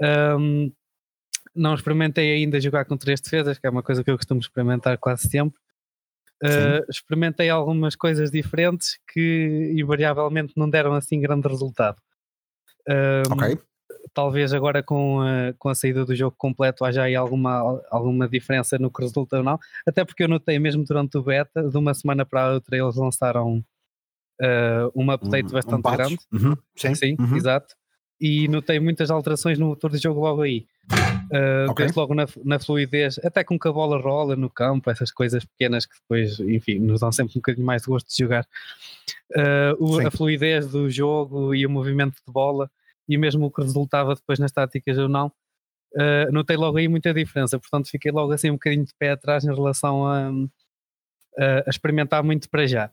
Um, 0.02 0.72
não 1.56 1.76
experimentei 1.76 2.34
ainda 2.34 2.60
jogar 2.60 2.86
com 2.86 2.98
três 2.98 3.22
defesas, 3.22 3.60
que 3.60 3.68
é 3.68 3.70
uma 3.70 3.84
coisa 3.84 4.04
que 4.04 4.10
eu 4.10 4.18
costumo 4.18 4.40
experimentar 4.40 4.98
quase 4.98 5.30
sempre. 5.30 5.60
Uh, 6.44 6.84
experimentei 6.90 7.50
algumas 7.50 7.96
coisas 7.96 8.32
diferentes 8.32 9.00
que 9.14 9.72
invariavelmente 9.78 10.54
não 10.58 10.68
deram 10.68 10.94
assim 10.94 11.22
grande 11.22 11.48
resultado. 11.48 11.98
Um, 12.90 13.34
ok. 13.34 13.60
Talvez 14.14 14.54
agora 14.54 14.82
com 14.82 15.22
a, 15.22 15.54
com 15.58 15.70
a 15.70 15.76
saída 15.76 16.06
do 16.06 16.16
jogo 16.16 16.36
completo 16.38 16.84
haja 16.84 17.04
aí 17.04 17.16
alguma, 17.16 17.82
alguma 17.90 18.28
diferença 18.28 18.78
no 18.78 18.92
que 18.92 19.02
resulta 19.02 19.38
ou 19.38 19.44
não. 19.44 19.60
Até 19.86 20.04
porque 20.04 20.24
eu 20.24 20.28
notei 20.28 20.60
mesmo 20.60 20.84
durante 20.84 21.18
o 21.18 21.24
beta, 21.24 21.70
de 21.70 21.78
uma 21.78 21.94
semana 21.94 22.26
para 22.26 22.46
a 22.46 22.54
outra, 22.54 22.78
eles 22.78 22.96
lançaram 22.96 23.64
uh, 24.42 24.92
um 24.96 25.10
update 25.12 25.48
um, 25.48 25.52
bastante 25.52 25.88
um 25.88 25.92
grande. 25.92 26.18
Uhum. 26.32 26.58
Sim, 26.76 26.96
Sim 26.96 27.16
uhum. 27.20 27.38
exato. 27.38 27.76
E 28.20 28.48
notei 28.48 28.80
muitas 28.80 29.12
alterações 29.12 29.60
no 29.60 29.68
motor 29.68 29.92
de 29.92 29.98
jogo 29.98 30.22
logo 30.22 30.42
aí. 30.42 30.66
Uh, 31.32 31.72
okay. 31.72 31.86
Desde 31.86 32.00
logo 32.00 32.14
na, 32.14 32.26
na, 32.44 32.60
fluidez, 32.60 33.20
até 33.24 33.44
com 33.44 33.58
que 33.58 33.68
a 33.68 33.72
bola 33.72 34.00
rola 34.00 34.36
no 34.36 34.50
campo, 34.50 34.90
essas 34.90 35.12
coisas 35.12 35.44
pequenas 35.44 35.86
que 35.86 35.94
depois, 35.96 36.40
enfim, 36.40 36.80
nos 36.80 37.02
dão 37.02 37.12
sempre 37.12 37.32
um 37.32 37.42
bocadinho 37.42 37.66
mais 37.66 37.82
de 37.84 37.88
gosto 37.88 38.08
de 38.08 38.18
jogar. 38.18 38.46
Uh, 39.32 39.76
o, 39.80 40.08
a 40.08 40.12
fluidez 40.12 40.68
do 40.68 40.90
jogo 40.90 41.56
e 41.56 41.66
o 41.66 41.70
movimento 41.70 42.16
de 42.26 42.32
bola 42.32 42.70
e 43.08 43.18
mesmo 43.18 43.46
o 43.46 43.52
que 43.52 43.62
resultava 43.62 44.16
depois 44.16 44.40
nas 44.40 44.52
táticas 44.52 44.98
ou 44.98 45.08
não, 45.08 45.28
uh, 45.96 46.32
notei 46.32 46.56
logo 46.56 46.78
aí 46.78 46.88
muita 46.88 47.14
diferença. 47.14 47.60
Portanto, 47.60 47.90
fiquei 47.90 48.12
logo 48.12 48.32
assim 48.32 48.50
um 48.50 48.54
bocadinho 48.54 48.86
de 48.86 48.94
pé 48.98 49.12
atrás 49.12 49.44
em 49.44 49.54
relação 49.54 50.06
a, 50.08 50.30
a 51.38 51.70
experimentar 51.70 52.24
muito 52.24 52.50
para 52.50 52.68
já. 52.68 52.92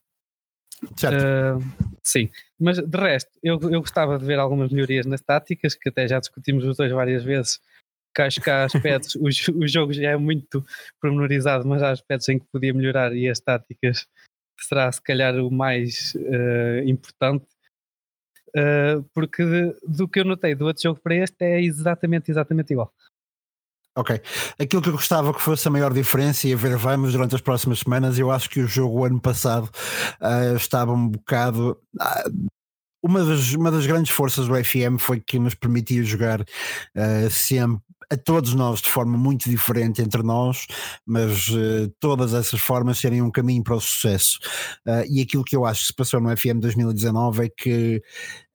Certo. 0.97 1.63
sim, 2.03 2.31
mas 2.59 2.79
de 2.79 2.99
resto, 2.99 3.31
eu, 3.43 3.61
eu 3.61 3.81
gostava 3.81 4.19
de 4.19 4.25
ver 4.25 4.39
algumas 4.39 4.73
melhorias 4.73 5.05
nas 5.05 5.21
táticas, 5.21 5.75
que 5.75 5.91
até 5.91 6.09
já 6.09 6.19
discutimos 6.19 6.65
os 6.65 6.75
dois 6.79 6.91
várias 6.91 7.23
vezes 7.23 7.61
que 8.15 8.23
acho 8.23 8.41
que 8.41 8.51
há 8.51 8.65
aspectos, 8.65 9.15
o, 9.17 9.27
o 9.59 9.69
jogo 9.69 9.93
já 9.93 10.11
é 10.11 10.17
muito 10.17 10.65
pormenorizado, 11.01 11.67
mas 11.67 11.83
há 11.83 11.91
aspectos 11.91 12.29
em 12.29 12.39
que 12.39 12.47
podia 12.53 12.75
melhorar 12.75 13.15
e 13.15 13.29
as 13.29 13.41
táticas 13.41 14.07
será 14.59 14.91
se 14.91 15.01
calhar 15.01 15.37
o 15.37 15.51
mais 15.51 16.15
uh, 16.17 16.87
importante. 16.87 17.47
Uh, 18.57 19.03
porque 19.15 19.45
de, 19.45 19.77
do 19.87 20.09
que 20.09 20.21
eu 20.21 20.25
notei 20.25 20.55
do 20.55 20.67
outro 20.67 20.83
jogo 20.83 21.01
para 21.01 21.15
este 21.15 21.45
é 21.45 21.63
exatamente, 21.63 22.31
exatamente 22.31 22.73
igual. 22.73 22.93
Ok. 23.97 24.21
Aquilo 24.59 24.83
que 24.83 24.89
eu 24.89 24.95
gostava 24.95 25.35
que 25.35 25.41
fosse 25.41 25.67
a 25.67 25.71
maior 25.71 25.93
diferença, 25.93 26.47
e 26.47 26.53
a 26.53 26.57
ver, 26.57 26.77
vamos 26.77 27.13
durante 27.13 27.35
as 27.35 27.41
próximas 27.41 27.81
semanas. 27.81 28.19
Eu 28.19 28.31
acho 28.31 28.49
que 28.49 28.61
o 28.61 28.67
jogo, 28.67 29.05
ano 29.05 29.21
passado, 29.21 29.71
uh, 30.21 30.57
estava 30.57 30.93
um 30.93 31.09
bocado. 31.09 31.79
Uh, 31.95 32.49
uma 33.03 33.25
das, 33.25 33.53
uma 33.55 33.71
das 33.71 33.87
grandes 33.87 34.13
forças 34.13 34.47
do 34.47 34.55
FM 34.55 34.99
foi 34.99 35.21
que 35.21 35.39
nos 35.39 35.55
permitia 35.55 36.03
jogar 36.05 36.45
sempre 37.31 37.83
a 38.13 38.17
todos 38.17 38.55
nós 38.55 38.81
de 38.81 38.91
forma 38.91 39.17
muito 39.17 39.49
diferente 39.49 40.03
entre 40.03 40.23
nós, 40.23 40.67
mas 41.07 41.49
uh, 41.49 41.89
todas 42.01 42.35
essas 42.35 42.61
formas 42.61 42.99
serem 42.99 43.23
um 43.23 43.31
caminho 43.31 43.63
para 43.63 43.77
o 43.77 43.81
sucesso. 43.81 44.39
Uh, 44.87 45.05
e 45.09 45.21
aquilo 45.21 45.45
que 45.45 45.55
eu 45.55 45.65
acho 45.65 45.83
que 45.83 45.87
se 45.89 45.95
passou 45.95 46.21
no 46.21 46.37
FM 46.37 46.59
2019 46.61 47.47
é 47.47 47.49
que 47.49 48.03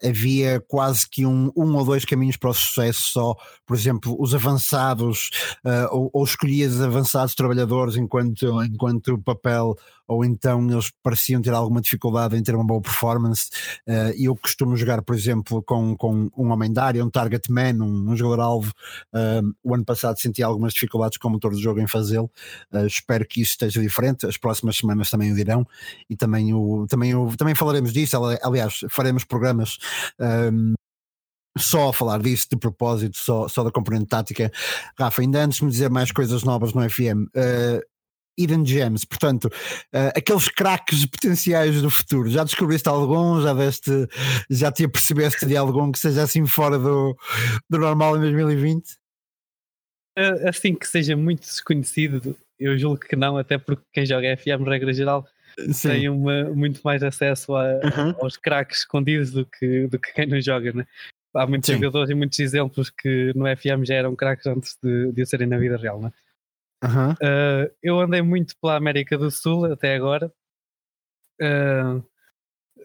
havia 0.04 0.62
quase 0.68 1.08
que 1.10 1.26
um, 1.26 1.52
um 1.56 1.76
ou 1.76 1.86
dois 1.86 2.06
caminhos 2.06 2.38
para 2.38 2.50
o 2.50 2.54
sucesso 2.54 3.02
só, 3.12 3.36
por 3.66 3.76
exemplo, 3.76 4.16
os 4.20 4.34
avançados, 4.34 5.30
uh, 5.66 5.88
ou, 5.92 6.10
ou 6.14 6.24
escolhias 6.24 6.82
avançados 6.82 7.36
trabalhadores 7.36 7.96
enquanto, 7.96 8.64
enquanto 8.64 9.18
papel 9.20 9.76
ou 10.08 10.24
então 10.24 10.70
eles 10.70 10.92
pareciam 11.02 11.42
ter 11.42 11.54
alguma 11.54 11.82
dificuldade 11.82 12.38
em 12.38 12.44
ter 12.44 12.56
uma 12.56 12.66
boa 12.66 12.82
performance. 12.82 13.50
Uh, 13.88 14.14
eu 14.18 14.36
costumo 14.36 14.76
jogar, 14.78 15.02
por 15.02 15.16
exemplo, 15.16 15.64
com, 15.64 15.96
com 15.98 16.30
um 16.38 16.52
homem 16.52 16.72
da 16.72 16.86
área, 16.86 17.04
um 17.04 17.10
target 17.10 17.52
man, 17.52 17.84
um, 17.84 18.12
um 18.12 18.16
jogador-alvo. 18.16 18.72
Uh, 19.14 19.54
o 19.64 19.74
ano 19.74 19.84
passado 19.84 20.20
senti 20.20 20.44
algumas 20.44 20.74
dificuldades 20.74 21.18
com 21.18 21.28
o 21.28 21.32
motor 21.32 21.52
do 21.52 21.60
jogo 21.60 21.80
em 21.80 21.88
fazê-lo. 21.88 22.30
Uh, 22.72 22.86
espero 22.86 23.26
que 23.26 23.42
isso 23.42 23.52
esteja 23.52 23.82
diferente. 23.82 24.26
As 24.26 24.38
próximas 24.38 24.78
semanas 24.78 25.10
também 25.10 25.32
o 25.32 25.36
dirão 25.36 25.66
e 26.10 26.16
também, 26.16 26.54
o, 26.54 26.86
também, 26.88 27.16
o, 27.16 27.36
também 27.36 27.56
falaremos 27.56 27.92
disso. 27.92 28.18
Aliás, 28.44 28.82
faremos 28.90 29.24
programas. 29.24 29.78
Um, 30.20 30.74
só 31.58 31.90
a 31.90 31.94
falar 31.94 32.22
disso 32.22 32.48
de 32.52 32.58
propósito, 32.58 33.18
só, 33.18 33.48
só 33.48 33.64
da 33.64 33.72
componente 33.72 34.08
tática. 34.08 34.52
Rafa, 35.00 35.22
ainda 35.22 35.44
antes 35.44 35.60
de 35.60 35.66
me 35.66 35.72
dizer 35.72 35.90
mais 35.90 36.12
coisas 36.12 36.44
novas 36.44 36.74
no 36.74 36.88
FM, 36.88 37.28
uh, 37.36 37.82
hidden 38.38 38.66
gems, 38.66 39.06
portanto, 39.06 39.46
uh, 39.46 40.12
aqueles 40.16 40.50
craques 40.50 41.06
potenciais 41.06 41.82
do 41.82 41.90
futuro. 41.90 42.30
Já 42.30 42.44
descobriste 42.44 42.90
algum? 42.90 43.42
Já 43.42 43.54
deste, 43.54 44.08
já 44.50 44.72
te 44.72 44.84
apercebeste 44.84 45.46
de 45.46 45.56
algum 45.56 45.92
que 45.92 46.00
seja 46.00 46.24
assim 46.24 46.46
fora 46.46 46.78
do, 46.78 47.18
do 47.70 47.78
normal 47.78 48.18
em 48.18 48.22
2020? 48.22 48.98
Uh, 50.18 50.48
assim 50.50 50.74
que 50.74 50.88
seja 50.88 51.16
muito 51.16 51.42
desconhecido, 51.42 52.38
eu 52.60 52.78
julgo 52.78 53.00
que 53.00 53.16
não, 53.16 53.38
até 53.38 53.58
porque 53.58 53.84
quem 53.94 54.06
joga 54.06 54.36
FM, 54.38 54.66
regra 54.66 54.94
geral, 54.94 55.28
Sim. 55.72 55.90
tem 55.90 56.10
uma, 56.10 56.44
muito 56.46 56.82
mais 56.84 57.02
acesso 57.02 57.56
a, 57.56 57.64
uhum. 57.64 58.16
aos 58.22 58.38
craques 58.38 58.80
escondidos 58.80 59.32
do 59.32 59.46
que, 59.46 59.88
do 59.88 60.00
que 60.00 60.14
quem 60.14 60.26
não 60.26 60.40
joga, 60.42 60.74
né? 60.74 60.88
Há 61.34 61.46
muitos 61.46 61.68
Sim. 61.68 61.76
jogadores 61.76 62.10
e 62.10 62.14
muitos 62.14 62.40
exemplos 62.40 62.90
que 62.90 63.34
no 63.36 63.46
FM 63.46 63.84
já 63.86 63.96
eram 63.96 64.16
craques 64.16 64.46
antes 64.48 64.78
de, 64.82 65.12
de 65.12 65.22
o 65.22 65.26
serem 65.26 65.48
na 65.48 65.58
vida 65.58 65.78
real, 65.78 66.02
né? 66.02 66.12
Uhum. 66.84 67.12
Uh, 67.14 67.76
eu 67.82 68.00
andei 68.00 68.22
muito 68.22 68.56
pela 68.58 68.76
América 68.76 69.18
do 69.18 69.32
Sul 69.32 69.66
até 69.66 69.96
agora. 69.96 70.32
Uh, 71.42 71.98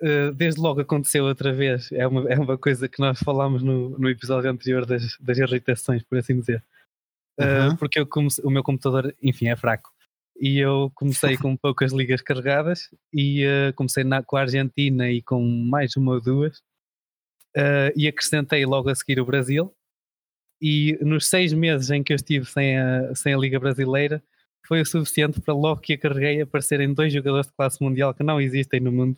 uh, 0.03 0.33
desde 0.35 0.61
logo 0.61 0.81
aconteceu 0.81 1.25
outra 1.25 1.53
vez. 1.53 1.93
É 1.93 2.07
uma, 2.07 2.29
é 2.33 2.39
uma 2.39 2.59
coisa 2.59 2.89
que 2.89 3.01
nós 3.01 3.21
falámos 3.21 3.63
no, 3.63 3.99
no 3.99 4.09
episódio 4.09 4.51
anterior 4.51 4.87
das, 4.87 5.17
das 5.19 5.39
irritações, 5.39 6.03
por 6.03 6.19
assim 6.19 6.39
dizer. 6.39 6.65
Uhum. 7.39 7.77
Porque 7.77 7.99
eu 7.99 8.07
comecei, 8.07 8.45
o 8.45 8.51
meu 8.51 8.63
computador, 8.63 9.15
enfim, 9.23 9.49
é 9.49 9.57
fraco. 9.57 9.91
E 10.41 10.59
eu 10.59 10.91
comecei 10.95 11.37
com 11.37 11.55
poucas 11.57 11.93
ligas 11.93 12.23
carregadas 12.23 12.89
e 13.13 13.45
comecei 13.77 14.05
na, 14.05 14.23
com 14.23 14.37
a 14.37 14.41
Argentina 14.41 15.11
e 15.11 15.21
com 15.21 15.41
mais 15.47 15.97
uma 15.97 16.13
ou 16.15 16.21
duas. 16.21 16.63
e 17.95 18.09
acrescentei 18.09 18.65
logo 18.65 18.89
a 18.89 18.95
seguir 18.95 19.21
o 19.21 19.27
Brasil 19.27 19.75
e 20.61 20.99
nos 21.01 21.29
seis 21.29 21.53
meses 21.53 21.91
em 21.91 22.03
que 22.03 22.13
eu 22.13 22.17
estive 22.17 22.45
sem 22.45 22.79
a, 22.79 23.15
sem 23.15 23.33
a 23.33 23.39
Liga 23.39 23.59
Brasileira 23.59 24.23
foi 24.67 24.83
o 24.83 24.87
suficiente 24.87 25.41
para 25.41 25.55
logo 25.55 25.81
que 25.81 25.95
a 25.95 25.99
carreguei 25.99 26.43
aparecerem 26.43 26.93
dois 26.93 27.13
jogadores 27.13 27.47
de 27.47 27.53
classe 27.55 27.83
mundial 27.83 28.13
que 28.13 28.23
não 28.23 28.41
existem 28.41 28.79
no 28.79 28.93
mundo. 28.93 29.17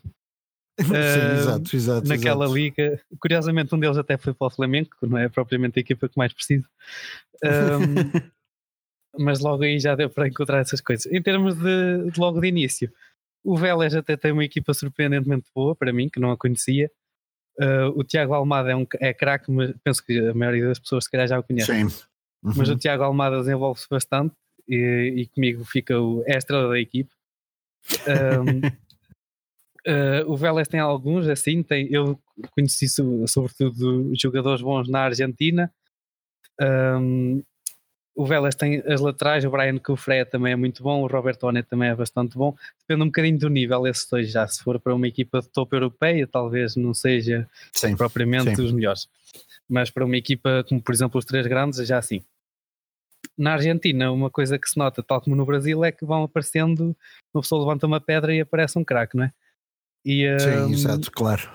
Sim, 0.80 0.92
uh, 0.92 1.38
exato, 1.38 1.76
exato. 1.76 2.08
Naquela 2.08 2.44
exato. 2.44 2.58
liga, 2.58 3.00
curiosamente, 3.18 3.74
um 3.74 3.78
deles 3.78 3.98
até 3.98 4.16
foi 4.16 4.32
para 4.32 4.46
o 4.46 4.50
Flamengo, 4.50 4.88
que 4.98 5.06
não 5.06 5.18
é 5.18 5.28
propriamente 5.28 5.78
a 5.78 5.80
equipa 5.80 6.08
que 6.08 6.16
mais 6.16 6.32
precisa. 6.32 6.66
Um, 7.44 8.30
mas 9.18 9.40
logo 9.40 9.62
aí 9.62 9.78
já 9.78 9.94
deu 9.94 10.08
para 10.08 10.28
encontrar 10.28 10.60
essas 10.60 10.80
coisas. 10.80 11.10
Em 11.12 11.22
termos 11.22 11.54
de, 11.54 12.10
de 12.10 12.20
logo 12.20 12.40
de 12.40 12.48
início, 12.48 12.92
o 13.44 13.56
Vélez 13.56 13.94
até 13.94 14.16
tem 14.16 14.32
uma 14.32 14.44
equipa 14.44 14.72
surpreendentemente 14.72 15.46
boa 15.54 15.74
para 15.74 15.92
mim, 15.92 16.08
que 16.08 16.20
não 16.20 16.30
a 16.30 16.36
conhecia. 16.36 16.90
Uh, 17.58 17.88
o 17.94 18.04
Tiago 18.04 18.32
Almada 18.32 18.70
é, 18.70 18.76
um, 18.76 18.86
é 19.00 19.12
craque, 19.12 19.50
mas 19.50 19.74
penso 19.84 20.04
que 20.04 20.18
a 20.18 20.32
maioria 20.32 20.68
das 20.68 20.78
pessoas 20.78 21.04
se 21.04 21.10
calhar 21.10 21.28
já 21.28 21.38
o 21.38 21.42
conhece. 21.42 21.66
Sim. 21.66 21.84
Uhum. 22.42 22.52
Mas 22.56 22.68
o 22.68 22.76
Tiago 22.76 23.04
Almada 23.04 23.38
desenvolve-se 23.38 23.86
bastante 23.88 24.34
e, 24.68 25.14
e, 25.16 25.26
comigo 25.28 25.64
fica 25.64 26.00
o, 26.00 26.24
a 26.26 26.36
estrela 26.36 26.68
da 26.68 26.80
equipe. 26.80 27.10
Um, 28.08 28.58
uh, 30.26 30.32
o 30.32 30.36
Vélez 30.36 30.66
tem 30.66 30.80
alguns, 30.80 31.28
assim, 31.28 31.62
tem, 31.62 31.92
eu 31.92 32.18
conheci 32.52 32.86
sobretudo 32.88 34.12
jogadores 34.14 34.62
bons 34.62 34.88
na 34.88 35.00
Argentina. 35.02 35.72
Um, 36.60 37.42
o 38.14 38.26
Vélez 38.26 38.54
tem 38.54 38.82
as 38.86 39.00
laterais, 39.00 39.44
o 39.44 39.50
Brian 39.50 39.78
Cufré 39.78 40.24
também 40.24 40.52
é 40.52 40.56
muito 40.56 40.82
bom, 40.82 41.02
o 41.02 41.06
Roberto 41.06 41.44
Onet 41.44 41.66
também 41.68 41.88
é 41.88 41.94
bastante 41.94 42.36
bom. 42.36 42.54
Depende 42.80 43.02
um 43.02 43.06
bocadinho 43.06 43.38
do 43.38 43.48
nível, 43.48 43.86
esses 43.86 44.06
dois 44.08 44.30
já. 44.30 44.46
Se 44.46 44.62
for 44.62 44.78
para 44.78 44.94
uma 44.94 45.08
equipa 45.08 45.40
de 45.40 45.48
topo 45.48 45.74
europeia, 45.74 46.26
talvez 46.26 46.76
não 46.76 46.92
seja 46.92 47.48
sim, 47.72 47.96
propriamente 47.96 48.56
sim. 48.56 48.62
os 48.62 48.72
melhores. 48.72 49.08
Mas 49.68 49.90
para 49.90 50.04
uma 50.04 50.16
equipa 50.16 50.64
como, 50.68 50.82
por 50.82 50.94
exemplo, 50.94 51.18
os 51.18 51.24
três 51.24 51.46
grandes, 51.46 51.86
já 51.86 52.00
sim. 52.02 52.22
Na 53.38 53.54
Argentina, 53.54 54.12
uma 54.12 54.30
coisa 54.30 54.58
que 54.58 54.68
se 54.68 54.76
nota, 54.76 55.02
tal 55.02 55.20
como 55.20 55.34
no 55.34 55.46
Brasil, 55.46 55.82
é 55.82 55.90
que 55.90 56.04
vão 56.04 56.24
aparecendo, 56.24 56.94
uma 57.32 57.40
pessoa 57.40 57.62
levanta 57.62 57.86
uma 57.86 58.00
pedra 58.00 58.34
e 58.34 58.40
aparece 58.40 58.78
um 58.78 58.84
craque, 58.84 59.16
não 59.16 59.24
é? 59.24 59.32
E, 60.04 60.38
sim, 60.38 60.48
um, 60.50 60.70
exato, 60.70 61.10
claro. 61.10 61.50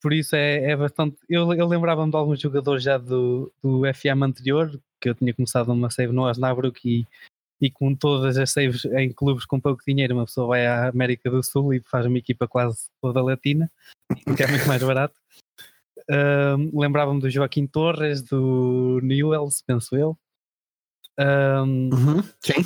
Por 0.00 0.12
isso 0.12 0.34
é, 0.34 0.70
é 0.70 0.76
bastante. 0.76 1.16
Eu, 1.28 1.52
eu 1.52 1.66
lembrava-me 1.66 2.10
de 2.10 2.16
alguns 2.16 2.40
jogadores 2.40 2.82
já 2.82 2.98
do, 2.98 3.52
do 3.62 3.82
FM 3.94 4.22
anterior, 4.22 4.80
que 5.00 5.08
eu 5.08 5.14
tinha 5.14 5.34
começado 5.34 5.72
uma 5.72 5.90
save 5.90 6.12
no 6.12 6.22
Osnabrück 6.22 6.80
e, 6.88 7.06
e 7.60 7.70
com 7.70 7.94
todas 7.94 8.36
as 8.36 8.50
saves 8.50 8.84
em 8.84 9.12
clubes 9.12 9.44
com 9.44 9.60
pouco 9.60 9.82
dinheiro, 9.86 10.14
uma 10.14 10.24
pessoa 10.24 10.48
vai 10.48 10.66
à 10.66 10.88
América 10.88 11.30
do 11.30 11.42
Sul 11.42 11.74
e 11.74 11.80
faz 11.80 12.06
uma 12.06 12.18
equipa 12.18 12.46
quase 12.46 12.88
toda 13.00 13.22
latina, 13.22 13.70
que 14.36 14.42
é 14.42 14.46
muito 14.46 14.66
mais 14.66 14.82
barato. 14.82 15.14
Um, 16.10 16.80
Lembrava-me 16.80 17.20
do 17.20 17.28
Joaquim 17.28 17.66
Torres, 17.66 18.22
do 18.22 18.98
Newells, 19.02 19.62
penso 19.66 19.94
eu. 19.94 20.16
Um, 21.18 21.90
uhum, 21.92 22.22
sim. 22.40 22.64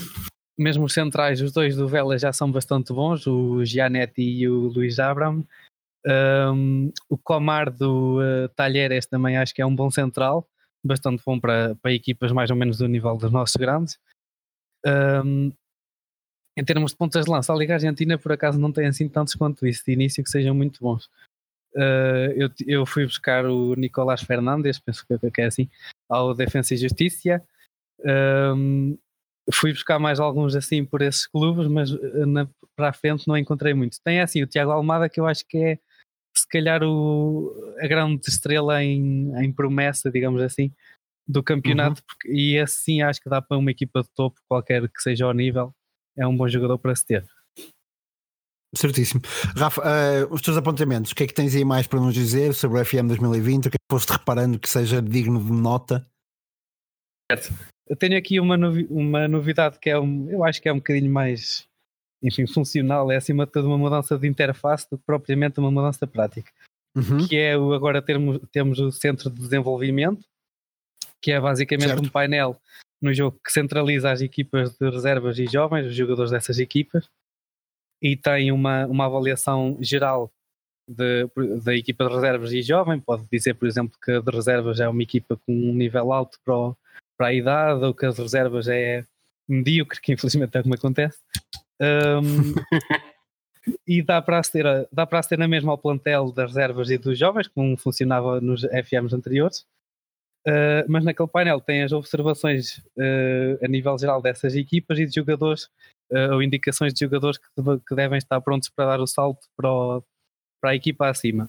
Mesmo 0.57 0.85
os 0.85 0.93
centrais, 0.93 1.41
os 1.41 1.51
dois 1.51 1.75
do 1.75 1.89
Vela 1.89 2.17
já 2.17 2.33
são 2.33 2.53
bastante 2.53 2.93
bons, 2.93 3.27
o 3.27 3.65
Gianetti 3.65 4.23
e 4.23 4.49
o 4.49 4.69
Luís 4.69 5.01
Abram. 5.01 5.45
Um, 6.07 6.93
o 7.09 7.19
Comar 7.19 7.69
do 7.69 8.21
uh, 8.21 8.49
Talheres 8.55 9.07
também 9.07 9.37
acho 9.37 9.53
que 9.53 9.63
é 9.63 9.67
um 9.67 9.75
bom 9.75 9.91
central 9.91 10.47
bastante 10.85 11.23
bom 11.25 11.39
para, 11.39 11.75
para 11.77 11.93
equipas 11.93 12.33
mais 12.33 12.51
ou 12.51 12.57
menos 12.57 12.79
do 12.79 12.89
nível 12.89 13.17
dos 13.17 13.31
nossos 13.31 13.57
grandes. 13.57 13.99
Um, 14.85 15.53
em 16.57 16.65
termos 16.65 16.91
de 16.91 16.97
pontas 16.97 17.25
de 17.25 17.31
lança, 17.31 17.53
a 17.53 17.57
Liga 17.57 17.75
Argentina 17.75 18.19
por 18.19 18.33
acaso 18.33 18.59
não 18.59 18.73
tem 18.73 18.87
assim 18.87 19.09
tantos 19.09 19.35
quanto 19.35 19.67
isso 19.67 19.85
de 19.87 19.93
início 19.93 20.23
que 20.23 20.31
sejam 20.31 20.55
muito 20.55 20.81
bons. 20.81 21.07
Uh, 21.75 22.29
eu, 22.37 22.51
eu 22.67 22.87
fui 22.87 23.05
buscar 23.07 23.47
o 23.47 23.75
Nicolás 23.75 24.23
Fernandes, 24.23 24.79
penso 24.79 25.07
que 25.07 25.41
é 25.41 25.47
assim, 25.47 25.71
ao 26.09 26.35
Defensa 26.35 26.75
e 26.75 26.77
Justiça. 26.77 27.43
Um, 28.05 28.99
fui 29.53 29.73
buscar 29.73 29.99
mais 29.99 30.21
alguns 30.21 30.55
assim 30.55 30.85
por 30.85 31.01
esses 31.01 31.27
clubes, 31.27 31.67
mas 31.67 31.91
na, 32.27 32.47
para 32.77 32.91
a 32.91 32.93
frente 32.93 33.27
não 33.27 33.37
encontrei 33.37 33.73
muito. 33.73 34.01
Tem 34.03 34.21
assim 34.21 34.43
o 34.43 34.47
Tiago 34.47 34.71
Almada, 34.71 35.09
que 35.09 35.19
eu 35.19 35.27
acho 35.27 35.47
que 35.47 35.57
é 35.57 35.79
calhar 36.53 36.83
o, 36.83 37.53
a 37.81 37.87
grande 37.87 38.29
estrela 38.29 38.83
em, 38.83 39.33
em 39.43 39.53
promessa, 39.53 40.11
digamos 40.11 40.43
assim, 40.43 40.71
do 41.27 41.43
campeonato, 41.43 42.01
uhum. 42.01 42.07
porque, 42.07 42.33
e 42.33 42.59
assim 42.59 43.03
acho 43.03 43.21
que 43.21 43.29
dá 43.29 43.41
para 43.41 43.57
uma 43.57 43.71
equipa 43.71 44.03
de 44.03 44.09
topo, 44.15 44.41
qualquer 44.49 44.89
que 44.89 45.01
seja 45.01 45.27
o 45.27 45.33
nível, 45.33 45.75
é 46.17 46.27
um 46.27 46.37
bom 46.37 46.49
jogador 46.49 46.79
para 46.79 46.95
se 46.95 47.07
ter. 47.07 47.25
Certíssimo. 48.75 49.21
Rafa, 49.57 49.83
uh, 49.83 50.33
os 50.33 50.41
teus 50.41 50.57
apontamentos, 50.57 51.13
o 51.13 51.15
que 51.15 51.25
é 51.25 51.27
que 51.27 51.35
tens 51.35 51.55
aí 51.55 51.65
mais 51.65 51.87
para 51.87 52.01
nos 52.01 52.15
dizer 52.15 52.55
sobre 52.55 52.81
o 52.81 52.85
FM 52.85 53.07
2020? 53.09 53.67
O 53.67 53.71
que 53.71 53.77
é 53.77 53.79
que 53.79 53.91
foste 53.91 54.11
reparando 54.11 54.59
que 54.59 54.69
seja 54.69 55.03
digno 55.03 55.43
de 55.45 55.53
nota? 55.53 56.07
Certo. 57.31 57.53
Eu 57.87 57.97
tenho 57.97 58.17
aqui 58.17 58.41
uma, 58.41 58.57
novi 58.57 58.87
uma 58.89 59.29
novidade 59.29 59.79
que 59.79 59.91
é 59.91 59.99
um, 59.99 60.31
eu 60.31 60.43
acho 60.43 60.61
que 60.63 60.69
é 60.69 60.73
um 60.73 60.77
bocadinho 60.77 61.13
mais 61.13 61.67
enfim, 62.23 62.47
funcional, 62.47 63.11
é 63.11 63.17
acima 63.17 63.47
de 63.47 63.53
tudo 63.53 63.69
uma 63.69 63.79
mudança 63.79 64.19
de 64.19 64.29
interface 64.29 64.89
do 64.91 64.97
que 64.97 65.05
propriamente 65.05 65.59
uma 65.59 65.71
mudança 65.71 66.07
prática. 66.07 66.51
Uhum. 66.95 67.27
Que 67.27 67.37
é 67.37 67.57
o, 67.57 67.73
agora 67.73 68.03
termos, 68.03 68.41
temos 68.53 68.79
o 68.79 68.93
centro 68.93 69.31
de 69.31 69.41
desenvolvimento, 69.41 70.25
que 71.21 71.33
é 71.33 71.41
basicamente 71.41 71.89
certo. 71.89 72.05
um 72.05 72.09
painel 72.09 72.61
no 73.01 73.13
jogo 73.13 73.39
que 73.45 73.51
centraliza 73.51 74.13
as 74.13 74.21
equipas 74.21 74.77
de 74.79 74.89
reservas 74.89 75.39
e 75.39 75.47
jovens, 75.47 75.87
os 75.87 75.95
jogadores 75.95 76.31
dessas 76.31 76.59
equipas, 76.59 77.09
e 78.01 78.17
tem 78.17 78.53
uma, 78.53 78.87
uma 78.87 79.07
avaliação 79.07 79.77
geral 79.81 80.31
de, 80.89 81.29
da 81.63 81.75
equipa 81.75 82.07
de 82.07 82.15
reservas 82.15 82.53
e 82.53 82.63
jovem. 82.63 83.01
Pode 83.01 83.27
dizer, 83.31 83.55
por 83.55 83.67
exemplo, 83.67 83.99
que 84.03 84.13
a 84.13 84.21
de 84.21 84.31
reservas 84.31 84.81
é 84.81 84.89
uma 84.89 85.03
equipa 85.03 85.37
com 85.37 85.53
um 85.53 85.75
nível 85.75 86.13
alto 86.13 86.39
para, 86.45 86.57
o, 86.57 86.77
para 87.17 87.29
a 87.29 87.35
idade, 87.35 87.85
ou 87.85 87.95
que 87.95 88.07
a 88.07 88.11
de 88.11 88.21
reservas 88.21 88.69
é 88.69 89.05
medíocre, 89.49 90.01
que 90.01 90.13
infelizmente 90.13 90.57
é 90.57 90.61
o 90.61 90.63
que 90.63 90.69
me 90.69 90.75
acontece. 90.77 91.19
Um, 91.83 92.55
e 93.87 94.03
dá 94.03 94.21
para 94.21 94.39
aceder, 94.39 94.89
dá 94.93 95.07
para 95.07 95.19
aceder 95.19 95.39
na 95.39 95.49
mesma 95.49 95.73
ao 95.73 95.79
plantel 95.79 96.33
das 96.33 96.49
reservas 96.49 96.91
e 96.91 96.99
dos 96.99 97.19
jovens, 97.19 97.49
como 97.49 97.77
funcionava 97.77 98.41
nos 98.41 98.63
FMs 98.63 99.15
anteriores. 99.15 99.67
Uh, 100.47 100.83
mas 100.89 101.05
naquele 101.05 101.29
painel 101.29 101.61
tem 101.61 101.85
as 101.85 101.93
observações 101.93 102.79
uh, 102.97 103.65
a 103.65 103.69
nível 103.69 103.97
geral 103.97 104.21
dessas 104.21 104.57
equipas 104.57 104.99
e 104.99 105.07
de 105.07 105.15
jogadores 105.15 105.71
uh, 106.11 106.33
ou 106.33 106.43
indicações 106.43 106.93
de 106.93 106.99
jogadores 106.99 107.39
que, 107.39 107.47
que, 107.89 107.95
devem 107.95 108.19
estar 108.19 108.41
prontos 108.41 108.69
para 108.69 108.87
dar 108.87 109.01
o 109.01 109.07
salto 109.07 109.47
para, 109.57 109.71
o, 109.71 110.03
para 110.61 110.71
a 110.71 110.75
equipa 110.75 111.09
acima. 111.09 111.49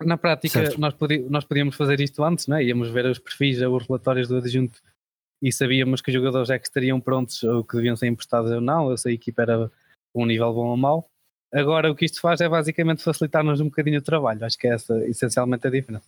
Na 0.00 0.16
prática, 0.16 0.62
nós, 0.78 0.94
nós 1.28 1.44
podíamos 1.44 1.74
fazer 1.74 2.00
isto 2.00 2.22
antes, 2.22 2.46
não 2.46 2.56
é? 2.56 2.64
íamos 2.64 2.88
ver 2.90 3.06
os 3.06 3.18
perfis, 3.18 3.60
os 3.60 3.86
relatórios 3.86 4.28
do 4.28 4.36
adjunto 4.36 4.80
e 5.44 5.52
sabíamos 5.52 6.00
que 6.00 6.10
os 6.10 6.14
jogadores 6.14 6.48
é 6.48 6.58
que 6.58 6.66
estariam 6.66 6.98
prontos 6.98 7.42
ou 7.42 7.62
que 7.62 7.76
deviam 7.76 7.94
ser 7.94 8.06
emprestados 8.06 8.50
ou 8.50 8.62
não, 8.62 8.86
ou 8.86 8.96
se 8.96 9.10
a 9.10 9.12
equipa 9.12 9.42
era 9.42 9.70
um 10.14 10.24
nível 10.24 10.54
bom 10.54 10.68
ou 10.68 10.76
mau. 10.76 11.06
Agora, 11.52 11.92
o 11.92 11.94
que 11.94 12.06
isto 12.06 12.18
faz 12.18 12.40
é 12.40 12.48
basicamente 12.48 13.02
facilitar-nos 13.02 13.60
um 13.60 13.66
bocadinho 13.66 13.98
o 13.98 14.02
trabalho. 14.02 14.42
Acho 14.42 14.58
que 14.58 14.66
é 14.66 14.72
essa 14.72 14.98
essencialmente 15.06 15.66
a 15.66 15.70
diferença. 15.70 16.06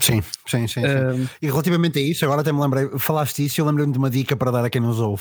Sim, 0.00 0.22
sim, 0.46 0.66
sim. 0.66 0.66
sim. 0.66 0.80
Um, 0.80 1.28
e 1.40 1.46
relativamente 1.46 1.98
a 1.98 2.02
isso, 2.02 2.24
agora 2.24 2.40
até 2.40 2.50
me 2.50 2.60
lembrei, 2.60 2.98
falaste 2.98 3.44
isso 3.44 3.60
e 3.60 3.62
eu 3.62 3.66
lembrei-me 3.66 3.92
de 3.92 3.98
uma 3.98 4.10
dica 4.10 4.34
para 4.34 4.50
dar 4.50 4.64
a 4.64 4.70
quem 4.70 4.80
nos 4.80 4.98
ouve. 4.98 5.20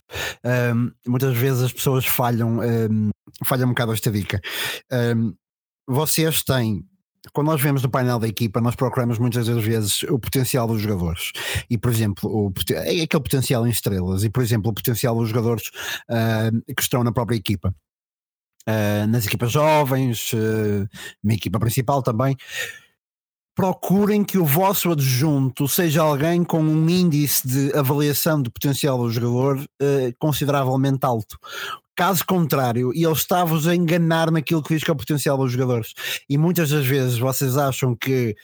Um, 0.73 0.89
muitas 1.05 1.35
vezes 1.35 1.61
as 1.61 1.73
pessoas 1.73 2.05
falham, 2.05 2.59
um, 2.59 3.09
falham 3.43 3.67
um 3.67 3.71
bocado 3.71 3.91
esta 3.91 4.09
dica. 4.09 4.39
vocês 5.87 6.41
têm 6.41 6.85
quando 7.31 7.47
nós 7.47 7.61
vemos 7.61 7.81
no 7.81 7.89
painel 7.89 8.19
da 8.19 8.27
equipa, 8.27 8.59
nós 8.59 8.75
procuramos 8.75 9.17
muitas 9.17 9.47
vezes 9.47 10.03
o 10.03 10.19
potencial 10.19 10.67
dos 10.67 10.81
jogadores. 10.81 11.31
E, 11.69 11.77
por 11.77 11.91
exemplo, 11.91 12.29
o, 12.29 12.53
é 12.71 13.01
aquele 13.01 13.07
potencial 13.07 13.65
em 13.65 13.69
estrelas. 13.69 14.23
E, 14.23 14.29
por 14.29 14.43
exemplo, 14.43 14.71
o 14.71 14.73
potencial 14.73 15.15
dos 15.15 15.29
jogadores 15.29 15.69
uh, 16.09 16.73
que 16.75 16.81
estão 16.81 17.03
na 17.03 17.11
própria 17.11 17.37
equipa. 17.37 17.73
Uh, 18.67 19.07
nas 19.07 19.25
equipas 19.25 19.51
jovens, 19.51 20.31
uh, 20.33 20.87
na 21.23 21.33
equipa 21.33 21.59
principal 21.59 22.01
também 22.01 22.35
procurem 23.55 24.23
que 24.23 24.37
o 24.37 24.45
vosso 24.45 24.91
adjunto 24.91 25.67
seja 25.67 26.01
alguém 26.01 26.43
com 26.43 26.59
um 26.59 26.89
índice 26.89 27.47
de 27.47 27.77
avaliação 27.77 28.41
de 28.41 28.49
potencial 28.49 28.97
do 28.97 29.11
jogador 29.11 29.59
uh, 29.59 30.13
consideravelmente 30.17 31.05
alto. 31.05 31.37
Caso 31.95 32.25
contrário, 32.25 32.91
ele 32.93 33.11
está-vos 33.11 33.67
a 33.67 33.75
enganar 33.75 34.31
naquilo 34.31 34.63
que 34.63 34.73
diz 34.73 34.83
que 34.83 34.89
é 34.89 34.93
o 34.93 34.97
potencial 34.97 35.37
dos 35.37 35.51
jogadores. 35.51 35.93
E 36.27 36.37
muitas 36.39 36.71
das 36.71 36.85
vezes 36.85 37.19
vocês 37.19 37.55
acham 37.55 37.95
que 37.95 38.35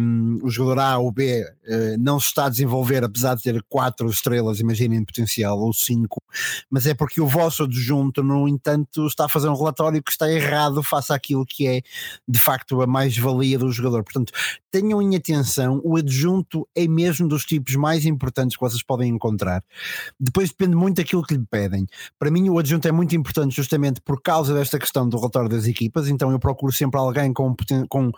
um, 0.00 0.38
o 0.42 0.50
jogador 0.50 0.80
A 0.80 0.98
ou 0.98 1.12
B 1.12 1.42
uh, 1.42 1.96
não 1.98 2.18
se 2.18 2.28
está 2.28 2.46
a 2.46 2.48
desenvolver, 2.48 3.04
apesar 3.04 3.34
de 3.34 3.42
ter 3.42 3.62
quatro 3.68 4.08
estrelas, 4.08 4.60
imaginem 4.60 5.04
potencial, 5.04 5.58
ou 5.58 5.74
cinco, 5.74 6.22
mas 6.70 6.86
é 6.86 6.94
porque 6.94 7.20
o 7.20 7.26
vosso 7.26 7.64
adjunto, 7.64 8.22
no 8.22 8.48
entanto, 8.48 9.06
está 9.06 9.26
a 9.26 9.28
fazer 9.28 9.48
um 9.48 9.56
relatório 9.56 10.02
que 10.02 10.10
está 10.10 10.30
errado 10.30 10.82
face 10.82 11.12
àquilo 11.12 11.44
que 11.44 11.66
é 11.66 11.82
de 12.26 12.40
facto 12.40 12.80
a 12.80 12.86
mais-valia 12.86 13.58
do 13.58 13.70
jogador. 13.70 14.04
Portanto, 14.04 14.32
tenham 14.70 15.02
em 15.02 15.16
atenção, 15.16 15.80
o 15.84 15.96
adjunto 15.96 16.66
é 16.74 16.86
mesmo 16.88 17.28
dos 17.28 17.44
tipos 17.44 17.74
mais 17.76 18.04
importantes 18.04 18.56
que 18.56 18.62
vocês 18.62 18.82
podem 18.82 19.10
encontrar. 19.10 19.62
Depois 20.18 20.50
depende 20.50 20.76
muito 20.76 20.96
daquilo 20.96 21.22
que 21.22 21.34
lhe 21.34 21.46
pedem. 21.50 21.86
Para 22.18 22.30
mim, 22.30 22.48
o 22.48 22.58
adjunto 22.58 22.85
é 22.88 22.92
muito 22.92 23.14
importante 23.16 23.54
justamente 23.54 24.00
por 24.00 24.20
causa 24.20 24.54
desta 24.54 24.78
questão 24.78 25.08
do 25.08 25.16
relatório 25.16 25.48
das 25.48 25.66
equipas, 25.66 26.08
então 26.08 26.30
eu 26.30 26.38
procuro 26.38 26.72
sempre 26.72 26.98
alguém 26.98 27.32
com, 27.32 27.54
com, 27.88 28.10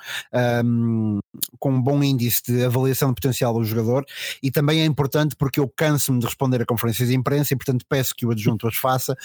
um, 0.64 1.18
com 1.59 1.70
um 1.70 1.83
bom 1.83 2.02
índice 2.02 2.42
de 2.46 2.64
avaliação 2.64 3.09
de 3.09 3.14
potencial 3.14 3.54
do 3.54 3.64
jogador 3.64 4.04
e 4.42 4.50
também 4.50 4.81
é 4.81 4.85
importante 4.85 5.35
porque 5.37 5.61
eu 5.61 5.68
canso-me 5.68 6.18
de 6.18 6.26
responder 6.26 6.62
a 6.62 6.66
conferências 6.66 7.09
de 7.09 7.14
imprensa 7.14 7.54
e 7.54 7.57
portanto 7.57 7.85
peço 7.88 8.14
que 8.14 8.26
o 8.26 8.31
adjunto 8.31 8.66
as 8.66 8.76
faça 8.76 9.16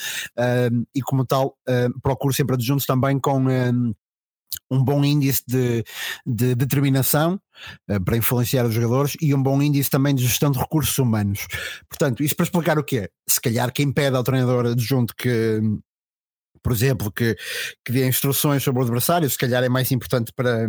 um, 0.71 0.85
e 0.95 1.01
como 1.01 1.25
tal 1.25 1.55
um, 1.67 1.99
procuro 2.01 2.33
sempre 2.33 2.55
adjuntos 2.55 2.85
também 2.85 3.19
com 3.19 3.39
um, 3.39 3.93
um 4.69 4.83
bom 4.83 5.03
índice 5.03 5.43
de, 5.47 5.83
de 6.25 6.55
determinação 6.55 7.39
uh, 7.89 8.03
para 8.03 8.17
influenciar 8.17 8.65
os 8.65 8.73
jogadores 8.73 9.15
e 9.21 9.33
um 9.33 9.41
bom 9.41 9.61
índice 9.61 9.89
também 9.89 10.15
de 10.15 10.23
gestão 10.23 10.51
de 10.51 10.59
recursos 10.59 10.97
humanos. 10.97 11.47
Portanto, 11.89 12.23
isso 12.23 12.35
para 12.35 12.45
explicar 12.45 12.77
o 12.77 12.83
que 12.83 12.99
é. 12.99 13.09
Se 13.27 13.39
calhar 13.39 13.71
quem 13.71 13.91
pede 13.91 14.15
ao 14.15 14.23
treinador 14.23 14.65
adjunto 14.65 15.15
que, 15.15 15.59
por 16.61 16.71
exemplo, 16.71 17.11
que, 17.11 17.35
que 17.85 17.91
dê 17.91 18.07
instruções 18.07 18.63
sobre 18.63 18.81
o 18.81 18.83
adversário, 18.83 19.29
se 19.29 19.37
calhar 19.37 19.63
é 19.63 19.69
mais 19.69 19.91
importante 19.91 20.31
para, 20.35 20.67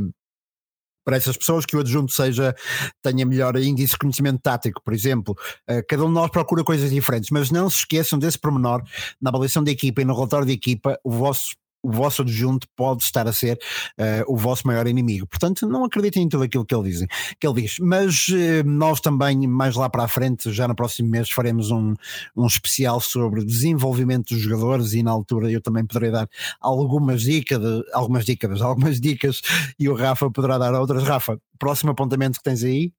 para 1.05 1.17
essas 1.17 1.37
pessoas 1.37 1.67
que 1.67 1.77
o 1.77 1.81
adjunto 1.81 2.13
seja 2.13 2.55
tenha 3.03 3.27
melhor 3.27 3.57
índice 3.57 3.93
de 3.93 3.99
conhecimento 3.99 4.41
tático, 4.41 4.83
por 4.83 4.95
exemplo. 4.95 5.37
Uh, 5.71 5.83
cada 5.89 6.05
um 6.05 6.09
de 6.09 6.15
nós 6.15 6.31
procura 6.31 6.65
coisas 6.65 6.91
diferentes, 6.91 7.31
mas 7.31 7.51
não 7.51 7.69
se 7.69 7.79
esqueçam 7.79 8.19
desse 8.19 8.39
pormenor 8.39 8.83
na 9.21 9.31
avaliação 9.31 9.63
da 9.63 9.71
equipa 9.71 10.01
e 10.01 10.05
no 10.05 10.15
relatório 10.15 10.47
da 10.47 10.53
equipa, 10.53 10.99
o 11.05 11.11
vosso 11.11 11.55
o 11.85 11.93
vosso 11.93 12.23
adjunto 12.23 12.67
pode 12.75 13.03
estar 13.03 13.29
a 13.29 13.33
ser 13.33 13.59
uh, 13.99 14.33
o 14.33 14.37
vosso 14.37 14.67
maior 14.67 14.87
inimigo. 14.87 15.27
Portanto, 15.27 15.69
não 15.69 15.85
acreditem 15.85 16.23
em 16.23 16.29
tudo 16.29 16.45
aquilo 16.45 16.65
que 16.65 16.75
ele 16.75 16.91
diz. 16.91 17.07
Que 17.39 17.47
ele 17.47 17.63
diz. 17.63 17.79
Mas 17.79 18.29
uh, 18.29 18.65
nós 18.65 19.01
também, 19.01 19.47
mais 19.47 19.77
lá 19.77 19.91
para 19.91 20.05
a 20.05 20.09
frente, 20.09 20.51
já 20.51 20.67
no 20.67 20.75
próximo 20.75 21.11
mês, 21.11 21.31
faremos 21.31 21.71
um, 21.71 21.95
um 22.35 22.47
especial 22.47 23.01
sobre 23.01 23.45
desenvolvimento 23.45 24.35
dos 24.35 24.43
jogadores 24.43 24.95
e 24.95 25.03
na 25.03 25.11
altura 25.11 25.51
eu 25.51 25.61
também 25.61 25.85
poderei 25.85 26.11
dar 26.11 26.29
algumas 26.61 27.23
dicas, 27.23 27.61
algumas 27.93 28.25
dicas, 28.25 28.63
algumas 28.63 29.01
dicas 29.01 29.43
e 29.79 29.89
o 29.89 29.95
Rafa 29.95 30.31
poderá 30.31 30.57
dar 30.57 30.73
outras. 30.75 31.03
Rafa, 31.03 31.39
próximo 31.59 31.91
apontamento 31.91 32.39
que 32.39 32.45
tens 32.45 32.65
aí? 32.65 32.93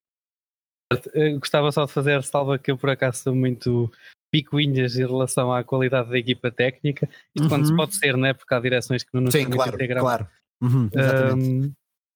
Eu 1.13 1.39
gostava 1.39 1.71
só 1.71 1.85
de 1.85 1.91
fazer 1.91 2.23
salva 2.23 2.59
que 2.59 2.71
eu 2.71 2.77
por 2.77 2.89
acaso 2.91 3.23
sou 3.23 3.35
muito 3.35 3.91
picuinhas 4.31 4.97
em 4.97 5.05
relação 5.05 5.53
à 5.53 5.63
qualidade 5.63 6.09
da 6.09 6.17
equipa 6.17 6.51
técnica. 6.51 7.09
Isto 7.33 7.43
uhum. 7.43 7.49
quando 7.49 7.67
se 7.67 7.75
pode 7.75 7.95
ser, 7.95 8.17
né? 8.17 8.33
Porque 8.33 8.53
há 8.53 8.59
direções 8.59 9.03
que 9.03 9.09
não 9.13 9.21
nos 9.21 9.33
Sim, 9.33 9.49
claro, 9.49 9.77
claro. 9.77 10.27
Uhum, 10.61 10.89
um, 11.35 11.73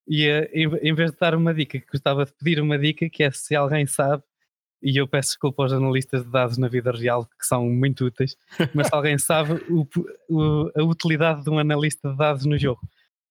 e 0.08 0.26
eh, 0.26 0.50
em 0.54 0.94
vez 0.94 1.12
de 1.12 1.18
dar 1.18 1.34
uma 1.34 1.54
dica, 1.54 1.80
gostava 1.90 2.24
de 2.24 2.32
pedir 2.32 2.60
uma 2.60 2.78
dica 2.78 3.08
que 3.08 3.22
é 3.22 3.30
se 3.30 3.54
alguém 3.54 3.86
sabe, 3.86 4.22
e 4.82 4.96
eu 4.96 5.06
peço 5.06 5.30
desculpa 5.30 5.62
aos 5.62 5.72
analistas 5.72 6.24
de 6.24 6.30
dados 6.30 6.56
na 6.56 6.66
vida 6.66 6.90
real 6.90 7.26
que 7.26 7.46
são 7.46 7.68
muito 7.68 8.06
úteis, 8.06 8.34
mas 8.74 8.88
se 8.88 8.94
alguém 8.94 9.18
sabe 9.18 9.62
o, 9.68 9.86
o, 10.28 10.70
a 10.74 10.82
utilidade 10.82 11.44
de 11.44 11.50
um 11.50 11.58
analista 11.58 12.10
de 12.10 12.16
dados 12.16 12.46
no 12.46 12.58
jogo. 12.58 12.80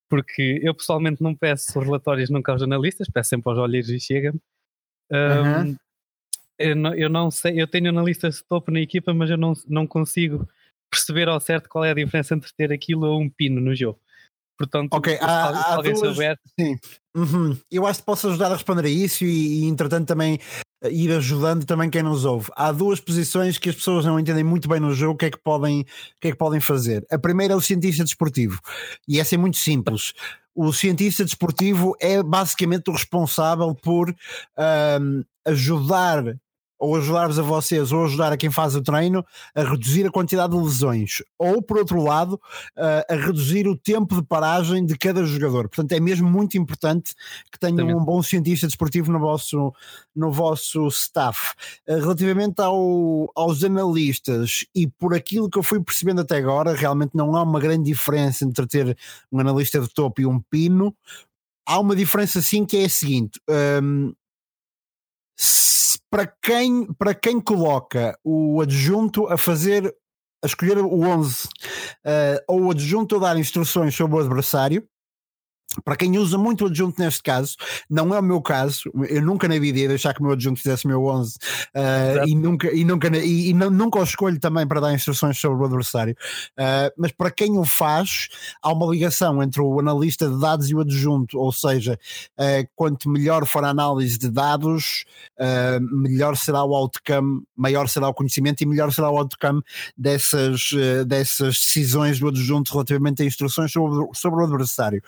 Porque 0.08 0.60
eu 0.62 0.74
pessoalmente 0.74 1.22
não 1.22 1.34
peço 1.34 1.78
relatórios 1.78 2.30
nunca 2.30 2.52
aos 2.52 2.62
analistas, 2.62 3.08
peço 3.12 3.30
sempre 3.30 3.50
aos 3.50 3.58
olheiros 3.58 3.90
e 3.90 4.00
chega-me. 4.00 4.40
Um, 5.12 5.68
uhum 5.68 5.76
eu 6.60 6.76
não, 6.76 6.94
eu 6.94 7.08
não 7.08 7.30
sei, 7.30 7.60
eu 7.60 7.66
tenho 7.66 7.88
analistas 7.88 8.36
de 8.36 8.44
topo 8.44 8.70
na 8.70 8.80
equipa, 8.80 9.12
mas 9.14 9.30
eu 9.30 9.36
não, 9.36 9.54
não 9.66 9.86
consigo 9.86 10.48
perceber 10.90 11.28
ao 11.28 11.40
certo 11.40 11.68
qual 11.68 11.84
é 11.84 11.90
a 11.90 11.94
diferença 11.94 12.34
entre 12.34 12.52
ter 12.56 12.72
aquilo 12.72 13.06
ou 13.06 13.20
um 13.20 13.30
pino 13.30 13.60
no 13.60 13.74
jogo. 13.74 13.98
Portanto, 14.58 14.92
okay, 14.92 15.16
se 15.16 15.24
há, 15.24 15.48
há 15.48 15.74
alguém 15.74 15.94
duas, 15.94 16.08
souber. 16.08 16.38
Sim. 16.58 16.76
Uhum. 17.16 17.56
Eu 17.70 17.86
acho 17.86 18.00
que 18.00 18.04
posso 18.04 18.28
ajudar 18.28 18.48
a 18.48 18.54
responder 18.54 18.84
a 18.84 18.90
isso 18.90 19.24
e, 19.24 19.62
e 19.62 19.64
entretanto 19.64 20.06
também 20.06 20.38
ir 20.84 21.10
ajudando 21.12 21.64
também 21.64 21.88
quem 21.88 22.02
nos 22.02 22.24
ouve. 22.24 22.50
Há 22.54 22.70
duas 22.72 23.00
posições 23.00 23.58
que 23.58 23.70
as 23.70 23.76
pessoas 23.76 24.04
não 24.04 24.18
entendem 24.18 24.44
muito 24.44 24.68
bem 24.68 24.80
no 24.80 24.94
jogo 24.94 25.14
o 25.14 25.16
que 25.16 25.26
é 25.26 25.30
que 25.30 25.38
podem, 25.38 25.80
o 25.80 26.20
que 26.20 26.28
é 26.28 26.30
que 26.32 26.36
podem 26.36 26.60
fazer. 26.60 27.06
A 27.10 27.18
primeira 27.18 27.54
é 27.54 27.56
o 27.56 27.60
cientista 27.60 28.04
desportivo, 28.04 28.60
e 29.08 29.18
essa 29.18 29.34
é 29.34 29.38
muito 29.38 29.56
simples. 29.56 30.12
O 30.54 30.72
cientista 30.72 31.24
desportivo 31.24 31.96
é 32.00 32.22
basicamente 32.22 32.90
o 32.90 32.92
responsável 32.92 33.74
por 33.74 34.10
um, 34.10 35.24
ajudar 35.46 36.36
ou 36.80 36.96
ajudar-vos 36.96 37.38
a 37.38 37.42
vocês, 37.42 37.92
ou 37.92 38.06
ajudar 38.06 38.32
a 38.32 38.36
quem 38.36 38.50
faz 38.50 38.74
o 38.74 38.80
treino 38.80 39.24
a 39.54 39.62
reduzir 39.62 40.06
a 40.06 40.10
quantidade 40.10 40.56
de 40.56 40.62
lesões, 40.62 41.22
ou 41.38 41.62
por 41.62 41.76
outro 41.76 42.02
lado, 42.02 42.40
a 42.76 43.14
reduzir 43.14 43.68
o 43.68 43.76
tempo 43.76 44.16
de 44.16 44.22
paragem 44.22 44.84
de 44.84 44.96
cada 44.96 45.24
jogador. 45.24 45.68
Portanto, 45.68 45.92
é 45.92 46.00
mesmo 46.00 46.28
muito 46.28 46.56
importante 46.56 47.14
que 47.52 47.58
tenham 47.58 47.76
Também. 47.76 47.94
um 47.94 48.04
bom 48.04 48.22
cientista 48.22 48.66
desportivo 48.66 49.12
no 49.12 49.20
vosso, 49.20 49.72
no 50.16 50.32
vosso 50.32 50.88
staff. 50.88 51.54
Relativamente 51.86 52.60
ao, 52.60 53.30
aos 53.36 53.62
analistas, 53.62 54.64
e 54.74 54.86
por 54.86 55.14
aquilo 55.14 55.50
que 55.50 55.58
eu 55.58 55.62
fui 55.62 55.82
percebendo 55.82 56.22
até 56.22 56.38
agora, 56.38 56.74
realmente 56.74 57.12
não 57.14 57.36
há 57.36 57.42
uma 57.42 57.60
grande 57.60 57.84
diferença 57.84 58.44
entre 58.44 58.66
ter 58.66 58.96
um 59.30 59.38
analista 59.38 59.78
de 59.80 59.88
topo 59.88 60.22
e 60.22 60.26
um 60.26 60.40
pino. 60.40 60.94
Há 61.66 61.78
uma 61.78 61.94
diferença 61.94 62.40
sim 62.40 62.64
que 62.64 62.78
é 62.78 62.84
a 62.86 62.88
seguinte. 62.88 63.38
Um, 63.82 64.12
para 66.10 66.26
quem, 66.26 66.86
para 66.94 67.14
quem 67.14 67.40
coloca 67.40 68.18
o 68.24 68.60
adjunto 68.60 69.26
a 69.28 69.38
fazer, 69.38 69.94
a 70.42 70.46
escolher 70.46 70.78
o 70.78 71.00
11, 71.02 71.44
uh, 71.44 71.48
eh, 72.04 72.44
ou 72.48 72.64
o 72.64 72.70
adjunto 72.70 73.16
a 73.16 73.18
dar 73.20 73.38
instruções 73.38 73.94
sobre 73.94 74.16
o 74.16 74.20
adversário, 74.20 74.86
para 75.84 75.96
quem 75.96 76.18
usa 76.18 76.36
muito 76.36 76.64
o 76.64 76.66
adjunto 76.66 77.00
neste 77.00 77.22
caso, 77.22 77.56
não 77.88 78.14
é 78.14 78.18
o 78.18 78.22
meu 78.22 78.42
caso, 78.42 78.90
eu 79.08 79.22
nunca 79.22 79.46
na 79.46 79.58
vida 79.58 79.78
ia 79.78 79.88
deixar 79.88 80.12
que 80.12 80.20
o 80.20 80.24
meu 80.24 80.32
adjunto 80.32 80.60
fizesse 80.60 80.84
o 80.84 80.88
meu 80.88 81.04
11 81.04 81.36
uh, 81.36 81.38
eh, 81.74 82.24
e 82.26 82.34
nunca, 82.34 82.74
e, 82.74 82.84
nunca, 82.84 83.08
e, 83.16 83.50
e 83.50 83.54
nunca 83.54 84.00
o 84.00 84.02
escolho 84.02 84.38
também 84.40 84.66
para 84.66 84.80
dar 84.80 84.92
instruções 84.92 85.38
sobre 85.38 85.62
o 85.62 85.66
adversário. 85.66 86.16
Uh, 86.58 86.90
mas 86.96 87.12
para 87.12 87.30
quem 87.30 87.56
o 87.56 87.64
faz, 87.64 88.28
há 88.62 88.72
uma 88.72 88.86
ligação 88.86 89.42
entre 89.42 89.60
o 89.60 89.78
analista 89.78 90.28
de 90.28 90.40
dados 90.40 90.68
e 90.70 90.74
o 90.74 90.80
adjunto, 90.80 91.38
ou 91.38 91.52
seja, 91.52 91.98
uh, 92.38 92.68
quanto 92.74 93.08
melhor 93.08 93.46
for 93.46 93.64
a 93.64 93.68
análise 93.68 94.18
de 94.18 94.30
dados, 94.30 95.04
melhor 95.92 96.36
será 96.36 96.62
o 96.64 96.74
outcome, 96.74 97.42
maior 97.56 97.88
será 97.88 98.08
o 98.08 98.14
conhecimento 98.14 98.62
e 98.62 98.66
melhor 98.66 98.92
será 98.92 99.10
o 99.10 99.16
outcome 99.16 99.62
dessas, 99.96 100.70
dessas 101.06 101.56
decisões 101.56 102.18
do 102.18 102.28
adjunto 102.28 102.72
relativamente 102.72 103.22
a 103.22 103.26
instruções 103.26 103.72
sobre, 103.72 104.06
sobre 104.14 104.40
o 104.40 104.44
adversário. 104.44 105.02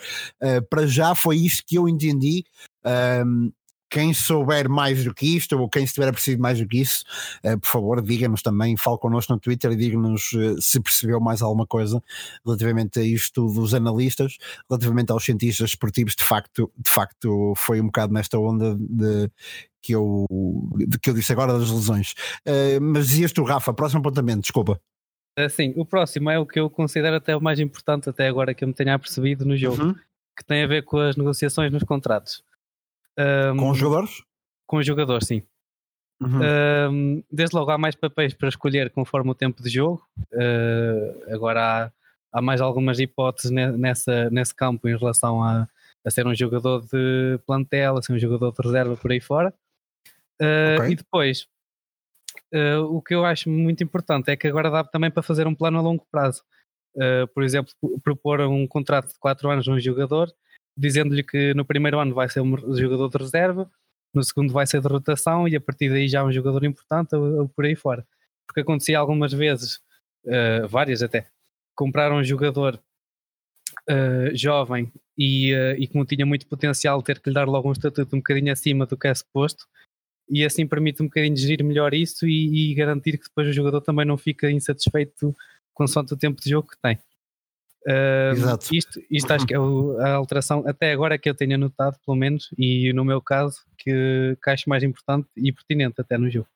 Uh, 0.59 0.63
para 0.69 0.87
já 0.87 1.15
foi 1.15 1.37
isto 1.37 1.63
que 1.67 1.77
eu 1.77 1.89
entendi. 1.89 2.45
Um, 2.85 3.53
quem 3.93 4.15
souber 4.15 4.71
mais 4.71 5.05
do 5.05 5.13
que 5.13 5.37
isto, 5.37 5.59
ou 5.59 5.69
quem 5.69 5.85
estiver 5.85 6.09
a 6.09 6.13
precisar 6.13 6.39
mais 6.39 6.59
do 6.59 6.67
que 6.67 6.81
isso, 6.81 7.05
uh, 7.45 7.61
por 7.61 7.69
favor, 7.69 8.01
diga-nos 8.01 8.41
também, 8.41 8.75
fale 8.75 8.97
connosco 8.97 9.35
no 9.35 9.39
Twitter 9.39 9.71
e 9.71 9.77
diga-nos 9.77 10.33
uh, 10.33 10.61
se 10.61 10.81
percebeu 10.81 11.21
mais 11.21 11.43
alguma 11.43 11.67
coisa 11.67 12.03
relativamente 12.45 12.99
a 12.99 13.03
isto 13.03 13.47
dos 13.49 13.75
analistas, 13.75 14.39
relativamente 14.71 15.13
aos 15.13 15.23
cientistas 15.23 15.71
esportivos, 15.71 16.17
de 16.17 16.25
facto, 16.25 16.73
de 16.79 16.91
facto 16.91 17.53
foi 17.55 17.83
um 17.83 17.87
bocado 17.87 18.15
nesta 18.15 18.39
onda 18.39 18.75
de 18.75 19.31
que 19.83 19.95
eu, 19.95 20.27
de, 20.89 20.99
que 20.99 21.11
eu 21.11 21.15
disse 21.15 21.33
agora 21.33 21.59
das 21.59 21.71
lesões. 21.71 22.13
Uh, 22.49 22.81
mas 22.81 23.09
dizias 23.09 23.31
tu, 23.31 23.43
Rafa, 23.45 23.75
próximo 23.75 24.01
apontamento, 24.01 24.41
desculpa. 24.41 24.81
Sim, 25.51 25.73
o 25.77 25.85
próximo 25.85 26.31
é 26.31 26.39
o 26.39 26.47
que 26.47 26.61
eu 26.61 26.69
considero 26.69 27.17
até 27.17 27.35
o 27.35 27.41
mais 27.41 27.59
importante 27.59 28.09
até 28.09 28.29
agora 28.29 28.55
que 28.55 28.65
eu 28.65 28.69
me 28.69 28.75
tenha 28.75 28.99
percebido 28.99 29.45
no 29.45 29.57
jogo. 29.57 29.83
Uhum 29.83 29.95
que 30.37 30.45
tem 30.45 30.63
a 30.63 30.67
ver 30.67 30.83
com 30.83 30.99
as 30.99 31.17
negociações 31.17 31.71
nos 31.73 31.85
contratos. 31.85 32.43
Um, 33.19 33.57
com 33.57 33.71
os 33.71 33.79
jogadores? 33.79 34.23
Com 34.67 34.77
os 34.79 34.87
jogadores, 34.87 35.27
sim. 35.27 35.43
Uhum. 36.21 36.41
Um, 36.91 37.25
desde 37.31 37.57
logo 37.57 37.71
há 37.71 37.79
mais 37.79 37.97
papéis 37.97 38.33
para 38.33 38.49
escolher 38.49 38.91
conforme 38.91 39.31
o 39.31 39.35
tempo 39.35 39.63
de 39.63 39.69
jogo. 39.69 40.07
Uh, 40.33 41.35
agora 41.35 41.61
há, 42.33 42.39
há, 42.39 42.41
mais 42.41 42.61
algumas 42.61 43.01
hipóteses 43.01 43.51
nessa, 43.51 44.31
nesse 44.31 44.55
campo 44.55 44.89
em 44.89 44.97
relação 44.97 45.43
a, 45.43 45.69
a, 46.05 46.11
ser 46.11 46.27
um 46.27 46.35
jogador 46.35 46.81
de 46.87 47.39
plantel, 47.45 47.97
a 47.97 48.03
ser 48.03 48.13
um 48.13 48.19
jogador 48.19 48.53
de 48.53 48.63
reserva 48.63 48.97
por 48.97 49.11
aí 49.11 49.21
fora. 49.21 49.53
Uh, 50.41 50.79
okay. 50.79 50.93
E 50.93 50.97
depois, 50.97 51.49
uh, 52.55 52.85
o 52.89 53.03
que 53.03 53.15
eu 53.15 53.25
acho 53.25 53.51
muito 53.51 53.83
importante 53.83 54.31
é 54.31 54.37
que 54.37 54.47
agora 54.47 54.71
dá 54.71 54.85
também 54.85 55.11
para 55.11 55.23
fazer 55.23 55.47
um 55.47 55.55
plano 55.55 55.79
a 55.79 55.83
longo 55.83 56.07
prazo 56.11 56.43
uh, 56.97 57.27
por 57.35 57.43
exemplo, 57.43 57.73
propor 58.03 58.41
um 58.41 58.67
contrato 58.67 59.09
de 59.09 59.19
4 59.19 59.51
anos 59.51 59.69
a 59.69 59.73
um 59.73 59.81
jogador, 59.81 60.33
dizendo-lhe 60.77 61.23
que 61.23 61.55
no 61.55 61.65
primeiro 61.65 61.99
ano 61.99 62.15
vai 62.15 62.29
ser 62.29 62.41
um 62.41 62.57
jogador 62.77 63.09
de 63.09 63.19
reserva, 63.19 63.71
no 64.15 64.23
segundo 64.23 64.53
vai 64.53 64.67
ser 64.67 64.81
de 64.81 64.89
rotação 64.89 65.49
e 65.49 65.57
a 65.57 65.61
partir 65.61 65.89
daí 65.89 66.09
já 66.09 66.21
é 66.21 66.25
um 66.25 66.33
jogador 66.33 66.65
importante 66.65 67.15
ou, 67.15 67.41
ou 67.41 67.49
por 67.49 67.65
aí 67.65 67.75
fora. 67.75 68.07
Porque 68.47 68.61
acontecia 68.61 68.99
algumas 68.99 69.33
vezes, 69.33 69.77
uh, 70.27 70.69
várias 70.69 71.03
até, 71.03 71.27
comprar 71.75 72.13
um 72.13 72.23
jogador 72.23 72.79
uh, 73.89 74.37
jovem 74.37 74.93
e, 75.17 75.55
uh, 75.55 75.75
e 75.79 75.87
como 75.87 76.05
tinha 76.05 76.27
muito 76.27 76.47
potencial 76.47 77.03
ter 77.03 77.21
que 77.21 77.31
lhe 77.31 77.35
dar 77.35 77.49
logo 77.49 77.69
um 77.69 77.73
estatuto 77.73 78.15
um 78.15 78.19
bocadinho 78.19 78.53
acima 78.53 78.87
do 78.87 78.97
que 78.97 79.09
é 79.09 79.15
suposto 79.15 79.67
e 80.29 80.45
assim 80.45 80.67
permite 80.67 81.03
um 81.03 81.07
bocadinho 81.07 81.37
gerir 81.37 81.65
melhor 81.65 81.93
isso 81.95 82.27
e, 82.27 82.71
e, 82.71 82.75
garantir 82.75 83.19
que 83.19 83.25
depois 83.25 83.49
o 83.49 83.53
jogador 83.53 83.81
também 83.81 84.07
não 84.07 84.17
fica 84.17 84.51
insatisfeito 84.51 85.35
consoante 85.75 86.15
o 86.15 86.17
tempo 86.17 86.41
de 86.41 86.51
jogo 86.51 86.69
que 86.69 86.81
tem. 86.81 86.99
Uh, 87.87 88.33
Exato. 88.33 88.75
Isto, 88.75 89.01
isto 89.11 89.33
acho 89.33 89.47
que 89.47 89.55
é 89.55 89.57
a 89.57 90.15
alteração 90.15 90.63
até 90.67 90.93
agora 90.93 91.19
que 91.19 91.29
eu 91.29 91.35
tenho 91.35 91.59
notado, 91.59 91.99
pelo 92.05 92.17
menos, 92.17 92.49
e 92.57 92.93
no 92.93 93.05
meu 93.05 93.21
caso, 93.21 93.61
que, 93.77 94.37
que 94.43 94.51
acho 94.51 94.69
mais 94.69 94.83
importante 94.83 95.29
e 95.37 95.53
pertinente 95.53 96.01
até 96.01 96.17
no 96.17 96.31
jogo. 96.31 96.49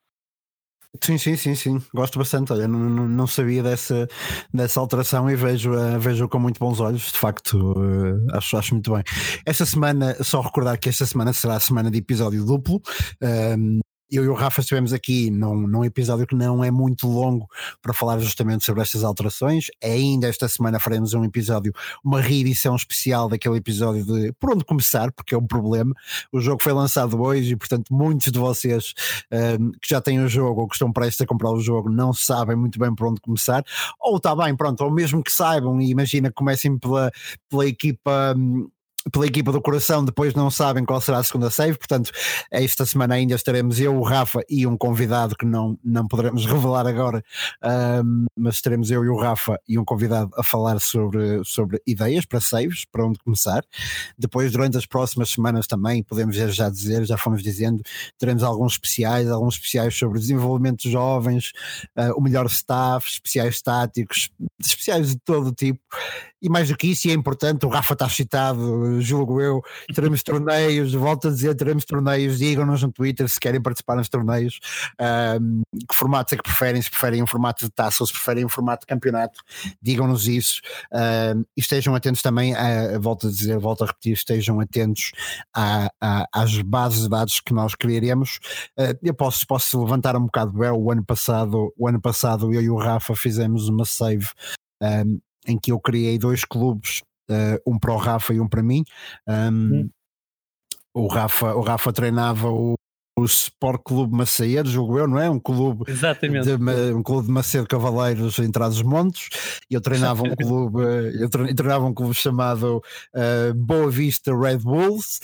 Sim, 1.03 1.17
sim, 1.17 1.35
sim, 1.35 1.53
sim. 1.53 1.81
Gosto 1.93 2.17
bastante. 2.17 2.51
Olha, 2.53 2.67
não, 2.67 3.07
não 3.07 3.27
sabia 3.27 3.61
dessa, 3.61 4.07
dessa 4.53 4.79
alteração 4.79 5.29
e 5.29 5.35
vejo, 5.35 5.71
uh, 5.73 5.99
vejo 5.99 6.27
com 6.27 6.39
muito 6.39 6.59
bons 6.59 6.79
olhos. 6.79 7.11
De 7.11 7.19
facto, 7.19 7.73
uh, 7.73 8.35
acho, 8.35 8.57
acho 8.57 8.73
muito 8.73 8.93
bem. 8.93 9.03
Esta 9.45 9.65
semana, 9.65 10.15
só 10.23 10.41
recordar 10.41 10.77
que 10.79 10.89
esta 10.89 11.05
semana 11.05 11.33
será 11.33 11.55
a 11.55 11.59
semana 11.59 11.91
de 11.91 11.97
episódio 11.99 12.43
duplo. 12.45 12.81
Uh, 13.21 13.79
eu 14.09 14.23
e 14.23 14.27
o 14.27 14.33
Rafa 14.33 14.61
estivemos 14.61 14.93
aqui 14.93 15.29
num, 15.29 15.67
num 15.67 15.83
episódio 15.83 16.25
que 16.25 16.35
não 16.35 16.63
é 16.63 16.71
muito 16.71 17.07
longo 17.07 17.47
para 17.81 17.93
falar 17.93 18.19
justamente 18.19 18.63
sobre 18.63 18.81
estas 18.81 19.03
alterações. 19.03 19.67
Ainda 19.83 20.27
esta 20.27 20.47
semana 20.47 20.79
faremos 20.79 21.13
um 21.13 21.23
episódio, 21.23 21.73
uma 22.03 22.21
reedição 22.21 22.75
especial 22.75 23.27
daquele 23.27 23.57
episódio 23.57 24.05
de 24.05 24.33
por 24.39 24.51
onde 24.51 24.63
começar, 24.63 25.11
porque 25.11 25.35
é 25.35 25.37
um 25.37 25.45
problema. 25.45 25.93
O 26.31 26.39
jogo 26.39 26.61
foi 26.61 26.73
lançado 26.73 27.21
hoje 27.21 27.53
e, 27.53 27.55
portanto, 27.55 27.93
muitos 27.93 28.31
de 28.31 28.39
vocês 28.39 28.93
um, 29.59 29.71
que 29.71 29.89
já 29.89 30.01
têm 30.01 30.19
o 30.19 30.27
jogo 30.29 30.61
ou 30.61 30.67
que 30.67 30.75
estão 30.75 30.91
prestes 30.91 31.21
a 31.21 31.25
comprar 31.25 31.51
o 31.51 31.59
jogo 31.59 31.89
não 31.89 32.13
sabem 32.13 32.55
muito 32.55 32.79
bem 32.79 32.93
por 32.95 33.07
onde 33.07 33.19
começar. 33.19 33.63
Ou 33.99 34.17
está 34.17 34.35
bem, 34.35 34.55
pronto, 34.55 34.83
ou 34.83 34.91
mesmo 34.91 35.23
que 35.23 35.31
saibam, 35.31 35.81
e 35.81 35.89
imagina 35.89 36.29
que 36.29 36.35
comecem 36.35 36.77
pela, 36.77 37.11
pela 37.49 37.65
equipa. 37.65 38.33
Um, 38.37 38.69
pela 39.11 39.25
equipa 39.25 39.51
do 39.51 39.61
coração, 39.61 40.03
depois 40.03 40.33
não 40.33 40.49
sabem 40.49 40.85
qual 40.85 40.99
será 41.01 41.19
a 41.19 41.23
segunda 41.23 41.49
save, 41.49 41.77
portanto, 41.77 42.11
esta 42.51 42.85
semana 42.85 43.15
ainda 43.15 43.35
estaremos 43.35 43.79
eu, 43.79 43.95
o 43.97 44.03
Rafa 44.03 44.41
e 44.49 44.65
um 44.65 44.77
convidado 44.77 45.35
que 45.35 45.45
não, 45.45 45.77
não 45.83 46.07
poderemos 46.07 46.45
revelar 46.47 46.87
agora, 46.87 47.23
um, 48.03 48.25
mas 48.37 48.55
estaremos 48.55 48.91
eu 48.91 49.03
e 49.03 49.09
o 49.09 49.17
Rafa 49.17 49.59
e 49.67 49.77
um 49.77 49.85
convidado 49.85 50.31
a 50.37 50.43
falar 50.43 50.79
sobre, 50.79 51.41
sobre 51.43 51.81
ideias 51.85 52.25
para 52.25 52.41
saves, 52.41 52.85
para 52.91 53.05
onde 53.05 53.19
começar. 53.19 53.63
Depois, 54.17 54.51
durante 54.51 54.77
as 54.77 54.85
próximas 54.85 55.29
semanas 55.29 55.67
também, 55.67 56.03
podemos 56.03 56.35
já 56.35 56.69
dizer, 56.69 57.05
já 57.05 57.17
fomos 57.17 57.43
dizendo, 57.43 57.81
teremos 58.17 58.43
alguns 58.43 58.73
especiais, 58.73 59.29
alguns 59.29 59.55
especiais 59.55 59.97
sobre 59.97 60.19
desenvolvimento 60.19 60.81
de 60.83 60.91
jovens, 60.91 61.51
uh, 61.97 62.13
o 62.17 62.21
melhor 62.21 62.45
staff, 62.47 63.07
especiais 63.09 63.61
táticos, 63.61 64.29
especiais 64.59 65.09
de 65.09 65.19
todo 65.19 65.51
tipo, 65.51 65.79
e 66.41 66.49
mais 66.49 66.69
do 66.69 66.77
que 66.77 66.87
isso, 66.87 67.07
e 67.07 67.11
é 67.11 67.13
importante, 67.13 67.65
o 67.65 67.69
Rafa 67.69 67.93
está 67.93 68.09
citado, 68.09 69.01
julgo 69.01 69.41
eu, 69.41 69.61
teremos 69.93 70.21
torneios, 70.23 70.93
volto 70.93 71.27
a 71.27 71.31
dizer, 71.31 71.55
teremos 71.55 71.85
torneios, 71.85 72.37
digam-nos 72.39 72.83
no 72.83 72.91
Twitter 72.91 73.27
se 73.27 73.39
querem 73.39 73.61
participar 73.61 73.95
nos 73.95 74.09
torneios, 74.09 74.59
um, 75.41 75.61
que 75.87 75.95
formatos 75.95 76.33
é 76.33 76.37
que 76.37 76.43
preferem, 76.43 76.81
se 76.81 76.89
preferem 76.89 77.23
um 77.23 77.27
formato 77.27 77.65
de 77.65 77.71
taça 77.71 78.03
ou 78.03 78.07
se 78.07 78.13
preferem 78.13 78.45
um 78.45 78.49
formato 78.49 78.81
de 78.81 78.87
campeonato, 78.87 79.39
digam-nos 79.81 80.27
isso, 80.27 80.61
um, 80.93 81.43
e 81.55 81.59
estejam 81.59 81.95
atentos 81.95 82.21
também, 82.21 82.55
a, 82.55 82.99
volto 82.99 83.27
a 83.27 83.29
dizer, 83.29 83.57
volto 83.57 83.83
a 83.83 83.87
repetir, 83.87 84.13
estejam 84.13 84.59
atentos 84.59 85.11
a, 85.55 85.89
a, 86.01 86.27
às 86.33 86.61
bases 86.61 87.03
de 87.03 87.09
dados 87.09 87.39
que 87.39 87.53
nós 87.53 87.75
criaremos. 87.75 88.39
Uh, 88.77 88.97
eu 89.01 89.13
posso, 89.13 89.45
posso 89.47 89.81
levantar 89.83 90.15
um 90.15 90.25
bocado 90.25 90.57
o 90.57 90.91
ano 90.91 91.03
passado, 91.03 91.73
o 91.77 91.87
ano 91.87 92.01
passado 92.01 92.53
eu 92.53 92.61
e 92.61 92.69
o 92.69 92.77
Rafa 92.77 93.15
fizemos 93.15 93.67
uma 93.69 93.85
save 93.85 94.27
um, 94.81 95.19
em 95.47 95.57
que 95.57 95.71
eu 95.71 95.79
criei 95.79 96.17
dois 96.17 96.43
clubes, 96.43 97.01
uh, 97.29 97.61
um 97.65 97.79
para 97.79 97.93
o 97.93 97.97
Rafa 97.97 98.33
e 98.33 98.39
um 98.39 98.47
para 98.47 98.61
mim. 98.61 98.83
Um, 99.27 99.49
hum. 99.49 99.89
o, 100.93 101.07
Rafa, 101.07 101.55
o 101.55 101.61
Rafa 101.61 101.93
treinava 101.93 102.49
o, 102.49 102.75
o 103.17 103.25
Sport 103.25 103.81
Clube 103.83 104.15
Macedo, 104.15 104.69
jogo 104.69 104.99
eu, 104.99 105.07
não 105.07 105.19
é? 105.19 105.29
Um 105.29 105.39
clube, 105.39 105.89
Exatamente. 105.89 106.55
De, 106.55 106.93
um 106.93 107.01
clube 107.01 107.25
de 107.25 107.33
Macedo 107.33 107.67
Cavaleiros 107.67 108.37
em 108.37 108.51
Trás-os-Montes. 108.51 109.29
E 109.69 109.73
eu 109.73 109.81
treinava 109.81 110.21
um 110.21 110.35
clube, 110.35 110.83
eu 111.19 111.27
treinava 111.29 111.85
um 111.85 111.93
clube 111.93 112.13
chamado 112.13 112.81
uh, 113.15 113.53
Boa 113.55 113.89
Vista 113.89 114.37
Red 114.37 114.59
Bulls. 114.59 115.19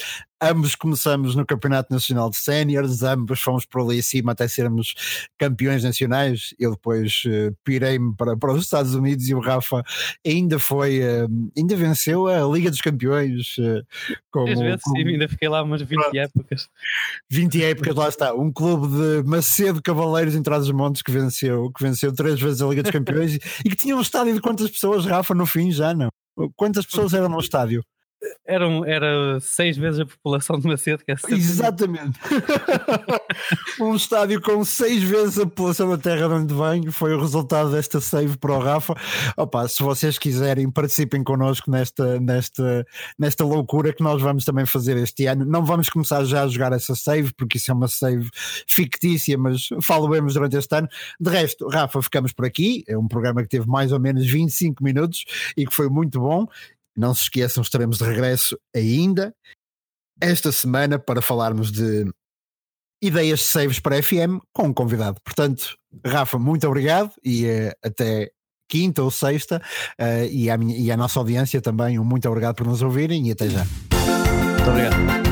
Ambos 0.49 0.75
começamos 0.75 1.35
no 1.35 1.45
Campeonato 1.45 1.91
Nacional 1.93 2.29
de 2.29 2.37
Séniores, 2.37 3.01
ambos 3.01 3.39
fomos 3.41 3.65
por 3.65 3.81
ali 3.81 3.99
acima 3.99 4.33
até 4.33 4.47
sermos 4.47 4.93
campeões 5.37 5.83
nacionais. 5.83 6.53
Eu 6.59 6.71
depois 6.71 7.23
uh, 7.25 7.55
pirei-me 7.63 8.15
para, 8.15 8.37
para 8.37 8.53
os 8.53 8.63
Estados 8.63 8.93
Unidos 8.93 9.27
e 9.27 9.35
o 9.35 9.39
Rafa 9.39 9.83
ainda 10.25 10.59
foi, 10.59 11.01
uh, 11.01 11.51
ainda 11.57 11.75
venceu 11.75 12.27
a 12.27 12.41
Liga 12.53 12.69
dos 12.69 12.81
Campeões. 12.81 13.57
Uh, 13.57 13.85
como, 14.31 14.47
vezes 14.47 14.81
como... 14.81 14.97
sim, 14.97 15.07
ainda 15.07 15.27
fiquei 15.27 15.47
lá 15.47 15.63
umas 15.63 15.81
20 15.81 15.99
Pronto. 15.99 16.17
épocas. 16.17 16.69
20 17.29 17.63
épocas, 17.63 17.95
lá 17.95 18.09
está. 18.09 18.33
Um 18.33 18.51
clube 18.51 18.87
de 18.87 19.23
Macedo 19.29 19.81
Cavaleiros 19.81 20.35
em 20.35 20.43
Trás-os-Montes 20.43 21.01
que 21.01 21.11
venceu, 21.11 21.71
que 21.71 21.83
venceu 21.83 22.13
três 22.13 22.39
vezes 22.39 22.61
a 22.61 22.67
Liga 22.67 22.83
dos 22.83 22.91
Campeões 22.91 23.35
e 23.63 23.69
que 23.69 23.75
tinha 23.75 23.95
um 23.95 24.01
estádio 24.01 24.33
de 24.33 24.41
quantas 24.41 24.69
pessoas, 24.69 25.05
Rafa, 25.05 25.33
no 25.33 25.45
fim 25.45 25.71
já 25.71 25.93
não? 25.93 26.09
Quantas 26.55 26.85
pessoas 26.85 27.13
eram 27.13 27.29
no 27.29 27.39
estádio? 27.39 27.83
Eram, 28.45 28.85
era 28.85 29.39
seis 29.39 29.77
vezes 29.77 30.01
a 30.01 30.05
população 30.05 30.59
de 30.59 30.67
Macedo, 30.67 31.03
que 31.03 31.11
é 31.11 31.15
Exatamente. 31.29 32.19
um 33.79 33.95
estádio 33.95 34.41
com 34.41 34.63
seis 34.65 35.01
vezes 35.01 35.39
a 35.39 35.45
população 35.45 35.89
da 35.89 35.97
terra 35.97 36.27
de 36.27 36.33
onde 36.33 36.53
venho 36.53 36.91
foi 36.91 37.13
o 37.13 37.19
resultado 37.19 37.71
desta 37.71 38.01
save 38.01 38.37
para 38.37 38.53
o 38.53 38.59
Rafa. 38.59 38.95
Opa, 39.37 39.67
se 39.67 39.81
vocês 39.81 40.17
quiserem, 40.17 40.69
participem 40.69 41.23
connosco 41.23 41.71
nesta, 41.71 42.19
nesta, 42.19 42.85
nesta 43.17 43.43
loucura 43.45 43.93
que 43.93 44.03
nós 44.03 44.21
vamos 44.21 44.45
também 44.45 44.65
fazer 44.65 44.97
este 44.97 45.25
ano. 45.25 45.45
Não 45.45 45.63
vamos 45.63 45.89
começar 45.89 46.23
já 46.25 46.43
a 46.43 46.47
jogar 46.47 46.73
essa 46.73 46.95
save, 46.95 47.33
porque 47.33 47.57
isso 47.57 47.71
é 47.71 47.73
uma 47.73 47.87
save 47.87 48.29
fictícia, 48.67 49.37
mas 49.37 49.69
falaremos 49.81 50.33
durante 50.33 50.57
este 50.57 50.75
ano. 50.75 50.87
De 51.19 51.29
resto, 51.29 51.67
Rafa, 51.67 52.01
ficamos 52.01 52.33
por 52.33 52.45
aqui. 52.45 52.83
É 52.87 52.97
um 52.97 53.07
programa 53.07 53.41
que 53.41 53.49
teve 53.49 53.67
mais 53.67 53.91
ou 53.91 53.99
menos 53.99 54.25
25 54.25 54.83
minutos 54.83 55.23
e 55.55 55.65
que 55.65 55.73
foi 55.73 55.89
muito 55.89 56.19
bom. 56.19 56.47
Não 56.95 57.13
se 57.13 57.23
esqueçam, 57.23 57.61
estaremos 57.61 57.97
de 57.97 58.03
regresso 58.03 58.57
ainda 58.75 59.33
esta 60.21 60.51
semana 60.51 60.99
para 60.99 61.21
falarmos 61.21 61.71
de 61.71 62.05
ideias 63.01 63.39
de 63.39 63.45
saves 63.45 63.79
para 63.79 64.01
FM 64.01 64.39
com 64.53 64.67
um 64.67 64.73
convidado. 64.73 65.19
Portanto, 65.23 65.75
Rafa, 66.05 66.39
muito 66.39 66.65
obrigado 66.67 67.11
e 67.23 67.45
uh, 67.45 67.71
até 67.83 68.31
quinta 68.69 69.03
ou 69.03 69.11
sexta. 69.11 69.61
Uh, 69.99 70.25
e, 70.31 70.49
à 70.49 70.57
minha, 70.57 70.77
e 70.77 70.91
à 70.91 70.97
nossa 70.97 71.19
audiência 71.19 71.61
também, 71.61 71.99
um 71.99 72.05
muito 72.05 72.27
obrigado 72.27 72.55
por 72.55 72.65
nos 72.65 72.81
ouvirem 72.81 73.27
e 73.27 73.31
até 73.31 73.49
já. 73.49 73.65
Muito 73.65 74.69
obrigado. 74.69 75.22